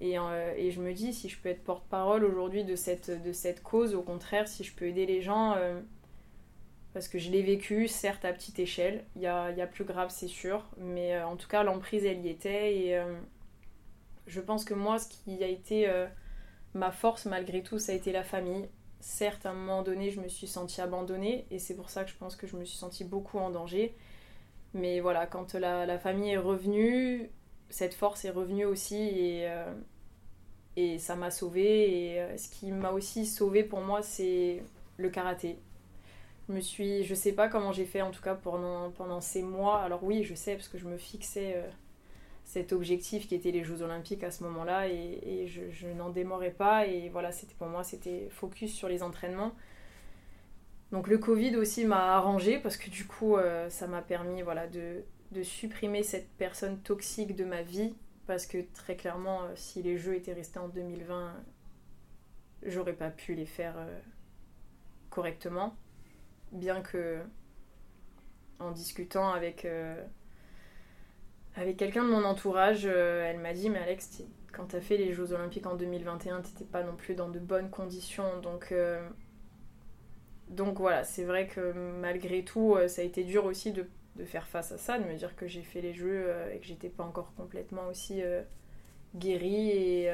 et, 0.00 0.18
euh, 0.18 0.54
et, 0.56 0.70
je 0.70 0.80
me 0.80 0.92
dis, 0.92 1.12
si 1.12 1.28
je 1.28 1.38
peux 1.38 1.48
être 1.48 1.62
porte-parole 1.62 2.24
aujourd'hui 2.24 2.64
de 2.64 2.76
cette, 2.76 3.10
de 3.10 3.32
cette 3.32 3.62
cause, 3.62 3.94
au 3.94 4.02
contraire, 4.02 4.48
si 4.48 4.64
je 4.64 4.74
peux 4.74 4.86
aider 4.86 5.06
les 5.06 5.20
gens, 5.20 5.56
parce 6.92 7.08
que 7.08 7.18
je 7.18 7.30
l'ai 7.30 7.42
vécu, 7.42 7.88
certes 7.88 8.24
à 8.24 8.32
petite 8.32 8.58
échelle, 8.58 9.04
il 9.16 9.22
y 9.22 9.26
a, 9.26 9.50
y 9.52 9.60
a, 9.60 9.66
plus 9.66 9.84
grave, 9.84 10.10
c'est 10.10 10.28
sûr, 10.28 10.66
mais 10.78 11.20
en 11.22 11.36
tout 11.36 11.48
cas, 11.48 11.62
l'emprise, 11.62 12.04
elle 12.04 12.24
y 12.24 12.28
était. 12.28 12.76
Et 12.76 13.02
je 14.26 14.40
pense 14.40 14.64
que 14.64 14.74
moi, 14.74 14.98
ce 14.98 15.08
qui 15.08 15.42
a 15.44 15.46
été 15.46 15.88
ma 16.74 16.90
force, 16.90 17.26
malgré 17.26 17.62
tout, 17.62 17.78
ça 17.78 17.92
a 17.92 17.94
été 17.94 18.10
la 18.12 18.24
famille 18.24 18.68
certes, 19.00 19.46
à 19.46 19.50
un 19.50 19.54
moment 19.54 19.82
donné, 19.82 20.10
je 20.10 20.20
me 20.20 20.28
suis 20.28 20.46
sentie 20.46 20.80
abandonnée 20.80 21.46
et 21.50 21.58
c'est 21.58 21.74
pour 21.74 21.90
ça 21.90 22.04
que 22.04 22.10
je 22.10 22.16
pense 22.16 22.36
que 22.36 22.46
je 22.46 22.56
me 22.56 22.64
suis 22.64 22.78
sentie 22.78 23.04
beaucoup 23.04 23.38
en 23.38 23.50
danger. 23.50 23.94
Mais 24.74 25.00
voilà, 25.00 25.26
quand 25.26 25.54
la, 25.54 25.98
famille 25.98 26.30
est 26.30 26.36
revenue, 26.36 27.30
cette 27.70 27.94
force 27.94 28.24
est 28.24 28.30
revenue 28.30 28.66
aussi 28.66 28.96
et, 28.96 29.48
euh, 29.48 29.72
et 30.76 30.98
ça 30.98 31.16
m'a 31.16 31.30
sauvée. 31.30 32.12
Et 32.12 32.20
euh, 32.20 32.36
ce 32.36 32.48
qui 32.48 32.70
m'a 32.70 32.92
aussi 32.92 33.26
sauvée 33.26 33.64
pour 33.64 33.80
moi, 33.80 34.02
c'est 34.02 34.62
le 34.96 35.08
karaté. 35.10 35.58
Je 36.50 37.10
me 37.10 37.14
sais 37.14 37.32
pas 37.32 37.48
comment 37.48 37.70
j'ai 37.70 37.84
fait 37.84 38.02
en 38.02 38.10
tout 38.10 38.22
cas 38.22 38.34
pendant, 38.34 39.20
ces 39.20 39.42
mois. 39.42 39.80
Alors 39.80 40.02
oui, 40.02 40.24
je 40.24 40.34
sais 40.34 40.54
parce 40.56 40.68
que 40.68 40.78
je 40.78 40.86
me 40.86 40.96
fixais. 40.96 41.54
Euh, 41.56 41.68
cet 42.44 42.72
objectif 42.72 43.28
qui 43.28 43.36
était 43.36 43.52
les 43.52 43.62
Jeux 43.62 43.82
Olympiques 43.82 44.24
à 44.24 44.32
ce 44.32 44.42
moment-là 44.42 44.88
et, 44.88 45.46
je, 45.46 45.86
n'en 45.86 46.10
démorais 46.10 46.50
pas 46.50 46.84
et 46.84 47.08
voilà 47.08 47.30
c'était 47.30 47.54
pour 47.54 47.68
moi 47.68 47.84
c'était 47.84 48.28
focus 48.30 48.74
sur 48.74 48.88
les 48.88 49.04
entraînements 49.04 49.54
donc 50.90 51.06
le 51.06 51.18
Covid 51.18 51.54
aussi 51.54 51.84
m'a 51.84 52.16
arrangé 52.16 52.58
parce 52.58 52.76
que 52.76 52.90
du 52.90 53.06
coup 53.06 53.36
euh, 53.36 53.70
ça 53.70 53.86
m'a 53.86 54.02
permis 54.02 54.42
voilà 54.42 54.66
de, 54.66 55.04
supprimer 55.44 56.02
cette 56.02 56.28
personne 56.38 56.80
toxique 56.80 57.36
de 57.36 57.44
ma 57.44 57.62
vie 57.62 57.94
parce 58.26 58.46
que 58.46 58.58
très 58.74 58.96
clairement 58.96 59.44
euh, 59.44 59.52
si 59.54 59.80
les 59.80 59.96
Jeux 59.96 60.16
étaient 60.16 60.32
restés 60.32 60.58
en 60.58 60.68
2020 60.68 61.32
j'aurais 62.64 62.94
pas 62.94 63.10
pu 63.10 63.34
les 63.34 63.46
faire 63.46 63.76
correctement 65.08 65.76
bien 66.52 66.80
que 66.80 67.20
en 68.58 68.72
discutant 68.72 69.32
avec 69.32 69.66
avec 71.56 71.76
quelqu'un 71.76 72.04
de 72.04 72.10
mon 72.10 72.24
entourage, 72.24 72.86
euh, 72.86 73.28
elle 73.28 73.38
m'a 73.38 73.52
dit 73.52 73.70
Mais 73.70 73.80
Alex, 73.80 74.22
quand 74.52 74.66
tu 74.68 74.76
as 74.76 74.80
fait 74.80 74.96
les 74.96 75.12
Jeux 75.12 75.32
Olympiques 75.32 75.66
en 75.66 75.74
2021, 75.74 76.42
t'étais 76.42 76.64
pas 76.64 76.82
non 76.82 76.94
plus 76.96 77.14
dans 77.14 77.28
de 77.28 77.38
bonnes 77.38 77.70
conditions. 77.70 78.40
Donc, 78.40 78.72
euh, 78.72 79.06
donc 80.48 80.78
voilà, 80.78 81.04
c'est 81.04 81.24
vrai 81.24 81.46
que 81.48 81.72
malgré 82.00 82.44
tout, 82.44 82.74
euh, 82.74 82.88
ça 82.88 83.02
a 83.02 83.04
été 83.04 83.24
dur 83.24 83.44
aussi 83.44 83.72
de, 83.72 83.86
de, 84.16 84.24
faire 84.24 84.46
face 84.46 84.72
à 84.72 84.78
ça, 84.78 84.98
de 84.98 85.04
me 85.04 85.14
dire 85.14 85.34
que 85.36 85.46
j'ai 85.46 85.62
fait 85.62 85.80
les 85.80 85.92
Jeux 85.92 86.32
et 86.52 86.58
que 86.58 86.66
j'étais 86.66 86.88
pas 86.88 87.04
encore 87.04 87.34
complètement 87.34 87.86
aussi 87.88 88.22
guérie 89.16 89.70
et, 89.70 90.10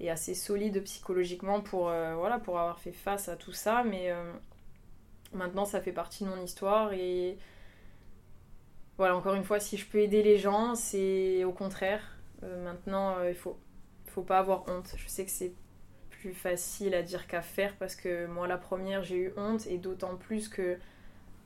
et, 0.00 0.10
assez 0.10 0.34
solide 0.34 0.82
psychologiquement 0.84 1.60
pour, 1.60 1.84
voilà, 1.84 2.38
pour 2.38 2.58
avoir 2.58 2.78
fait 2.80 2.92
face 2.92 3.28
à 3.28 3.36
tout 3.36 3.52
ça. 3.52 3.84
Mais 3.84 4.12
maintenant, 5.34 5.64
ça 5.64 5.80
fait 5.80 5.92
partie 5.92 6.24
de 6.24 6.28
mon 6.28 6.42
histoire 6.42 6.92
et 6.92 7.38
voilà, 8.96 9.16
encore 9.16 9.34
une 9.34 9.44
fois, 9.44 9.58
si 9.58 9.76
je 9.76 9.86
peux 9.86 9.98
aider 9.98 10.22
les 10.22 10.38
gens, 10.38 10.74
c'est 10.74 11.44
au 11.44 11.52
contraire. 11.52 12.16
Euh, 12.44 12.62
maintenant, 12.62 13.16
euh, 13.18 13.30
il 13.30 13.34
faut, 13.34 13.58
faut 14.06 14.22
pas 14.22 14.38
avoir 14.38 14.68
honte. 14.68 14.94
Je 14.96 15.08
sais 15.08 15.24
que 15.24 15.30
c'est 15.30 15.52
plus 16.10 16.32
facile 16.32 16.94
à 16.94 17.02
dire 17.02 17.26
qu'à 17.26 17.42
faire 17.42 17.74
parce 17.76 17.96
que 17.96 18.26
moi, 18.26 18.46
la 18.46 18.56
première, 18.56 19.02
j'ai 19.02 19.16
eu 19.16 19.32
honte 19.36 19.66
et 19.66 19.78
d'autant 19.78 20.16
plus 20.16 20.48
que, 20.48 20.78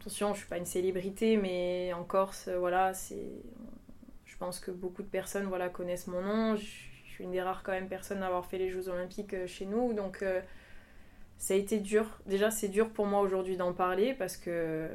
attention, 0.00 0.34
je 0.34 0.40
suis 0.40 0.48
pas 0.48 0.58
une 0.58 0.66
célébrité, 0.66 1.36
mais 1.38 1.92
en 1.94 2.04
Corse, 2.04 2.48
voilà, 2.48 2.94
c'est. 2.94 3.42
Je 4.26 4.36
pense 4.36 4.60
que 4.60 4.70
beaucoup 4.70 5.02
de 5.02 5.08
personnes 5.08 5.46
voilà, 5.46 5.68
connaissent 5.68 6.06
mon 6.06 6.20
nom. 6.20 6.54
Je 6.54 6.64
suis 7.06 7.24
une 7.24 7.32
des 7.32 7.42
rares 7.42 7.62
quand 7.64 7.72
même 7.72 7.88
personnes 7.88 8.22
à 8.22 8.26
avoir 8.26 8.46
fait 8.46 8.58
les 8.58 8.70
Jeux 8.70 8.88
Olympiques 8.88 9.34
euh, 9.34 9.46
chez 9.46 9.66
nous. 9.66 9.94
Donc, 9.94 10.22
ça 11.38 11.54
a 11.54 11.56
été 11.56 11.78
dur. 11.78 12.06
Déjà, 12.26 12.50
c'est 12.50 12.68
dur 12.68 12.90
pour 12.90 13.06
moi 13.06 13.20
aujourd'hui 13.20 13.56
d'en 13.56 13.72
parler 13.72 14.14
parce 14.14 14.36
que 14.36 14.88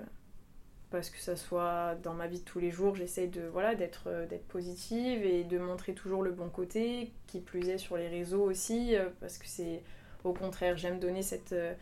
parce 0.91 1.10
que 1.10 1.17
ça 1.17 1.36
soit 1.36 1.95
dans 2.03 2.13
ma 2.13 2.27
vie 2.27 2.39
de 2.39 2.45
tous 2.45 2.60
les 2.60 2.69
jours, 2.69 2.95
j'essaie 2.95 3.25
de 3.25 3.41
voilà 3.47 3.73
d'être 3.73 4.03
euh, 4.08 4.27
d'être 4.27 4.47
positive 4.47 5.25
et 5.25 5.43
de 5.43 5.58
montrer 5.58 5.93
toujours 5.95 6.21
le 6.21 6.32
bon 6.32 6.49
côté, 6.49 7.12
qui 7.25 7.39
plus 7.39 7.67
est 7.69 7.79
sur 7.79 7.97
les 7.97 8.08
réseaux 8.08 8.43
aussi, 8.43 8.95
euh, 8.95 9.10
parce 9.19 9.39
que 9.39 9.47
c'est 9.47 9.82
au 10.23 10.34
contraire, 10.34 10.77
j'aime 10.77 10.99
donner 10.99 11.23
cette 11.23 11.53
euh, 11.53 11.73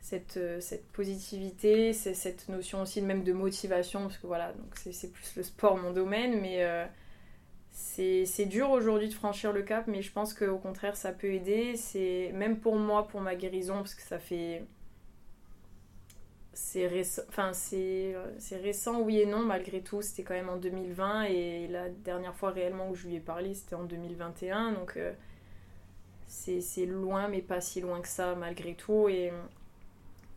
cette, 0.00 0.38
cette 0.60 0.86
positivité, 0.92 1.92
cette 1.92 2.48
notion 2.48 2.82
aussi 2.82 3.02
même 3.02 3.24
de 3.24 3.32
motivation, 3.32 4.02
parce 4.02 4.18
que 4.18 4.26
voilà, 4.28 4.52
donc 4.52 4.76
c'est 4.76 5.12
plus 5.12 5.34
le 5.36 5.42
sport 5.42 5.76
mon 5.78 5.90
domaine, 5.90 6.40
mais 6.40 6.64
c'est 7.78 8.46
dur 8.46 8.70
aujourd'hui 8.70 9.08
de 9.08 9.14
franchir 9.14 9.52
le 9.52 9.62
cap, 9.62 9.86
mais 9.86 10.00
je 10.00 10.10
pense 10.10 10.32
qu'au 10.32 10.56
contraire 10.56 10.96
ça 10.96 11.12
peut 11.12 11.32
aider, 11.32 11.76
c'est 11.76 12.30
même 12.32 12.58
pour 12.58 12.76
moi, 12.76 13.06
pour 13.06 13.20
ma 13.20 13.34
guérison, 13.34 13.76
parce 13.76 13.94
que 13.94 14.02
ça 14.02 14.18
fait 14.18 14.64
c'est 16.54 16.86
récent, 16.86 17.20
enfin 17.28 17.52
c'est 17.52 18.16
récent, 18.62 19.00
oui 19.02 19.20
et 19.20 19.26
non, 19.26 19.40
malgré 19.40 19.82
tout. 19.82 20.00
C'était 20.00 20.22
quand 20.22 20.34
même 20.34 20.48
en 20.48 20.56
2020 20.56 21.24
et 21.24 21.68
la 21.68 21.90
dernière 21.90 22.34
fois 22.34 22.50
réellement 22.50 22.88
où 22.88 22.94
je 22.94 23.08
lui 23.08 23.16
ai 23.16 23.20
parlé, 23.20 23.52
c'était 23.52 23.74
en 23.74 23.84
2021. 23.84 24.72
Donc 24.72 24.96
euh, 24.96 25.12
c'est 26.28 26.86
loin, 26.86 27.28
mais 27.28 27.42
pas 27.42 27.60
si 27.60 27.82
loin 27.82 28.00
que 28.00 28.08
ça, 28.08 28.34
malgré 28.36 28.74
tout. 28.74 29.08
Et 29.10 29.30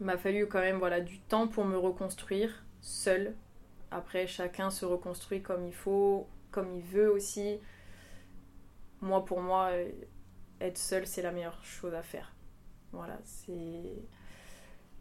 il 0.01 0.05
m'a 0.05 0.17
fallu 0.17 0.47
quand 0.47 0.59
même 0.59 0.77
voilà, 0.77 0.99
du 0.99 1.19
temps 1.19 1.47
pour 1.47 1.63
me 1.63 1.77
reconstruire 1.77 2.65
seul. 2.81 3.33
Après, 3.91 4.27
chacun 4.27 4.69
se 4.69 4.85
reconstruit 4.85 5.41
comme 5.41 5.65
il 5.65 5.73
faut, 5.73 6.27
comme 6.51 6.73
il 6.75 6.83
veut 6.83 7.11
aussi. 7.11 7.59
Moi, 9.01 9.23
pour 9.25 9.41
moi, 9.41 9.69
euh, 9.71 9.89
être 10.61 10.77
seul, 10.77 11.07
c'est 11.07 11.21
la 11.21 11.31
meilleure 11.31 11.63
chose 11.63 11.93
à 11.93 12.03
faire. 12.03 12.33
Voilà, 12.91 13.17
c'est 13.23 13.95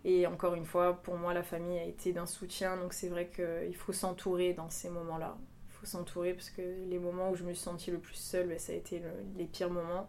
et 0.05 0.27
encore 0.27 0.55
une 0.55 0.65
fois, 0.65 1.03
pour 1.03 1.17
moi, 1.17 1.35
la 1.35 1.43
famille 1.43 1.79
a 1.79 1.85
été 1.85 2.13
d'un 2.13 2.27
soutien, 2.27 2.77
donc 2.77 2.93
c'est 2.93 3.09
vrai 3.09 3.29
qu'il 3.29 3.75
faut 3.77 3.93
s'entourer 3.93 4.53
dans 4.53 4.71
ces 4.71 4.91
moments-là. 4.91 5.37
Il 5.69 5.73
faut 5.73 5.87
s'entourer 5.87 6.35
parce 6.35 6.51
que 6.51 6.63
les 6.89 6.99
moments 6.99 7.31
où 7.31 7.37
je 7.37 7.45
me 7.45 7.53
suis 7.53 7.63
sentie 7.63 7.91
le 7.91 7.99
plus 7.99 8.15
seule, 8.15 8.49
ben, 8.49 8.59
ça 8.59 8.73
a 8.73 8.77
été 8.77 9.03
les 9.37 9.45
pires 9.45 9.71
moments. 9.71 10.09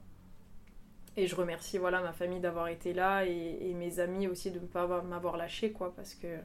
Et 1.17 1.27
je 1.27 1.35
remercie 1.35 1.77
voilà, 1.77 2.01
ma 2.01 2.13
famille 2.13 2.39
d'avoir 2.39 2.67
été 2.67 2.93
là 2.93 3.25
et, 3.25 3.73
mes 3.73 3.99
amis 3.99 4.27
aussi 4.27 4.51
de 4.51 4.59
ne 4.59 4.65
pas 4.65 5.01
m'avoir 5.01 5.37
lâché, 5.37 5.71
quoi, 5.71 5.93
parce 5.95 6.13
que 6.13 6.37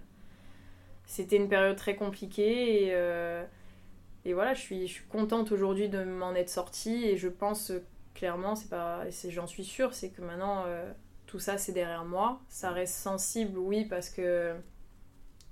c'était 1.05 1.37
une 1.37 1.49
période 1.49 1.77
très 1.77 1.97
compliquée. 1.97 2.87
Et, 2.87 2.89
euh, 2.95 3.45
et 4.25 4.33
voilà, 4.33 4.55
je 4.55 4.61
suis, 4.61 4.87
je 4.87 4.93
suis 4.93 5.07
contente 5.07 5.53
aujourd'hui 5.53 5.89
de 5.89 6.05
m'en 6.05 6.35
être 6.35 6.51
sortie 6.51 7.05
et 7.05 7.17
je 7.17 7.29
pense 7.29 7.73
clairement, 8.15 8.55
c'est 8.57 8.71
pas, 8.71 9.05
j'en 9.29 9.47
suis 9.47 9.65
sûre, 9.65 9.95
c'est 9.95 10.11
que 10.11 10.23
maintenant. 10.23 10.65
Euh, 10.67 10.93
tout 11.35 11.41
ça 11.41 11.59
c'est 11.59 11.73
derrière 11.73 12.05
moi. 12.05 12.41
Ça 12.49 12.71
reste 12.71 12.95
sensible, 12.95 13.59
oui, 13.59 13.85
parce 13.87 14.09
que 14.09 14.55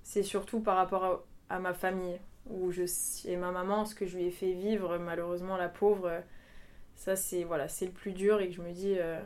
c'est 0.05 0.23
surtout 0.23 0.61
par 0.61 0.77
rapport 0.77 1.25
à, 1.49 1.59
ma 1.59 1.75
famille, 1.75 2.21
où 2.49 2.71
je 2.71 2.85
et 3.27 3.37
ma 3.37 3.51
maman, 3.51 3.85
ce 3.85 3.97
que 3.97 4.07
je 4.07 4.17
lui 4.17 4.27
ai 4.27 4.31
fait 4.31 4.53
vivre, 4.53 4.99
malheureusement 4.99 5.57
la 5.57 5.69
pauvre, 5.69 6.23
ça 6.95 7.17
c'est 7.17 7.43
voilà, 7.43 7.67
c'est 7.67 7.87
le 7.87 7.91
plus 7.91 8.13
dur 8.13 8.41
et 8.41 8.49
que 8.49 8.55
je 8.55 8.63
me 8.63 8.71
dis 8.71 8.95
euh, 8.97 9.21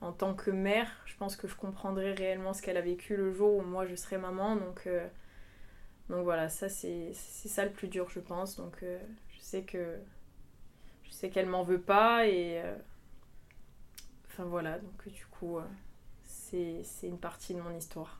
en 0.00 0.12
tant 0.12 0.32
que 0.32 0.50
mère, 0.50 0.88
je 1.04 1.14
pense 1.18 1.36
que 1.36 1.46
je 1.46 1.54
comprendrai 1.54 2.14
réellement 2.14 2.54
ce 2.54 2.62
qu'elle 2.62 2.78
a 2.78 2.80
vécu 2.80 3.14
le 3.14 3.30
jour 3.30 3.58
où 3.58 3.60
moi 3.60 3.84
je 3.84 3.94
serai 3.94 4.16
maman, 4.16 4.56
donc 4.56 4.86
euh, 4.86 5.06
donc 6.10 6.24
voilà, 6.24 6.48
ça 6.48 6.68
c'est 6.68 7.12
ça 7.14 7.64
le 7.64 7.70
plus 7.70 7.88
dur, 7.88 8.08
je 8.10 8.20
pense. 8.20 8.56
Donc 8.56 8.82
euh, 8.82 8.98
je 9.30 9.40
sais 9.40 9.62
que 9.62 9.98
je 11.04 11.10
sais 11.10 11.30
qu'elle 11.30 11.46
m'en 11.46 11.62
veut 11.62 11.80
pas 11.80 12.26
et 12.26 12.62
enfin 14.26 14.44
voilà, 14.44 14.78
donc 14.78 15.08
du 15.08 15.26
coup 15.26 15.58
c'est 16.24 16.84
une 17.02 17.18
partie 17.18 17.54
de 17.54 17.60
mon 17.60 17.74
histoire. 17.76 18.19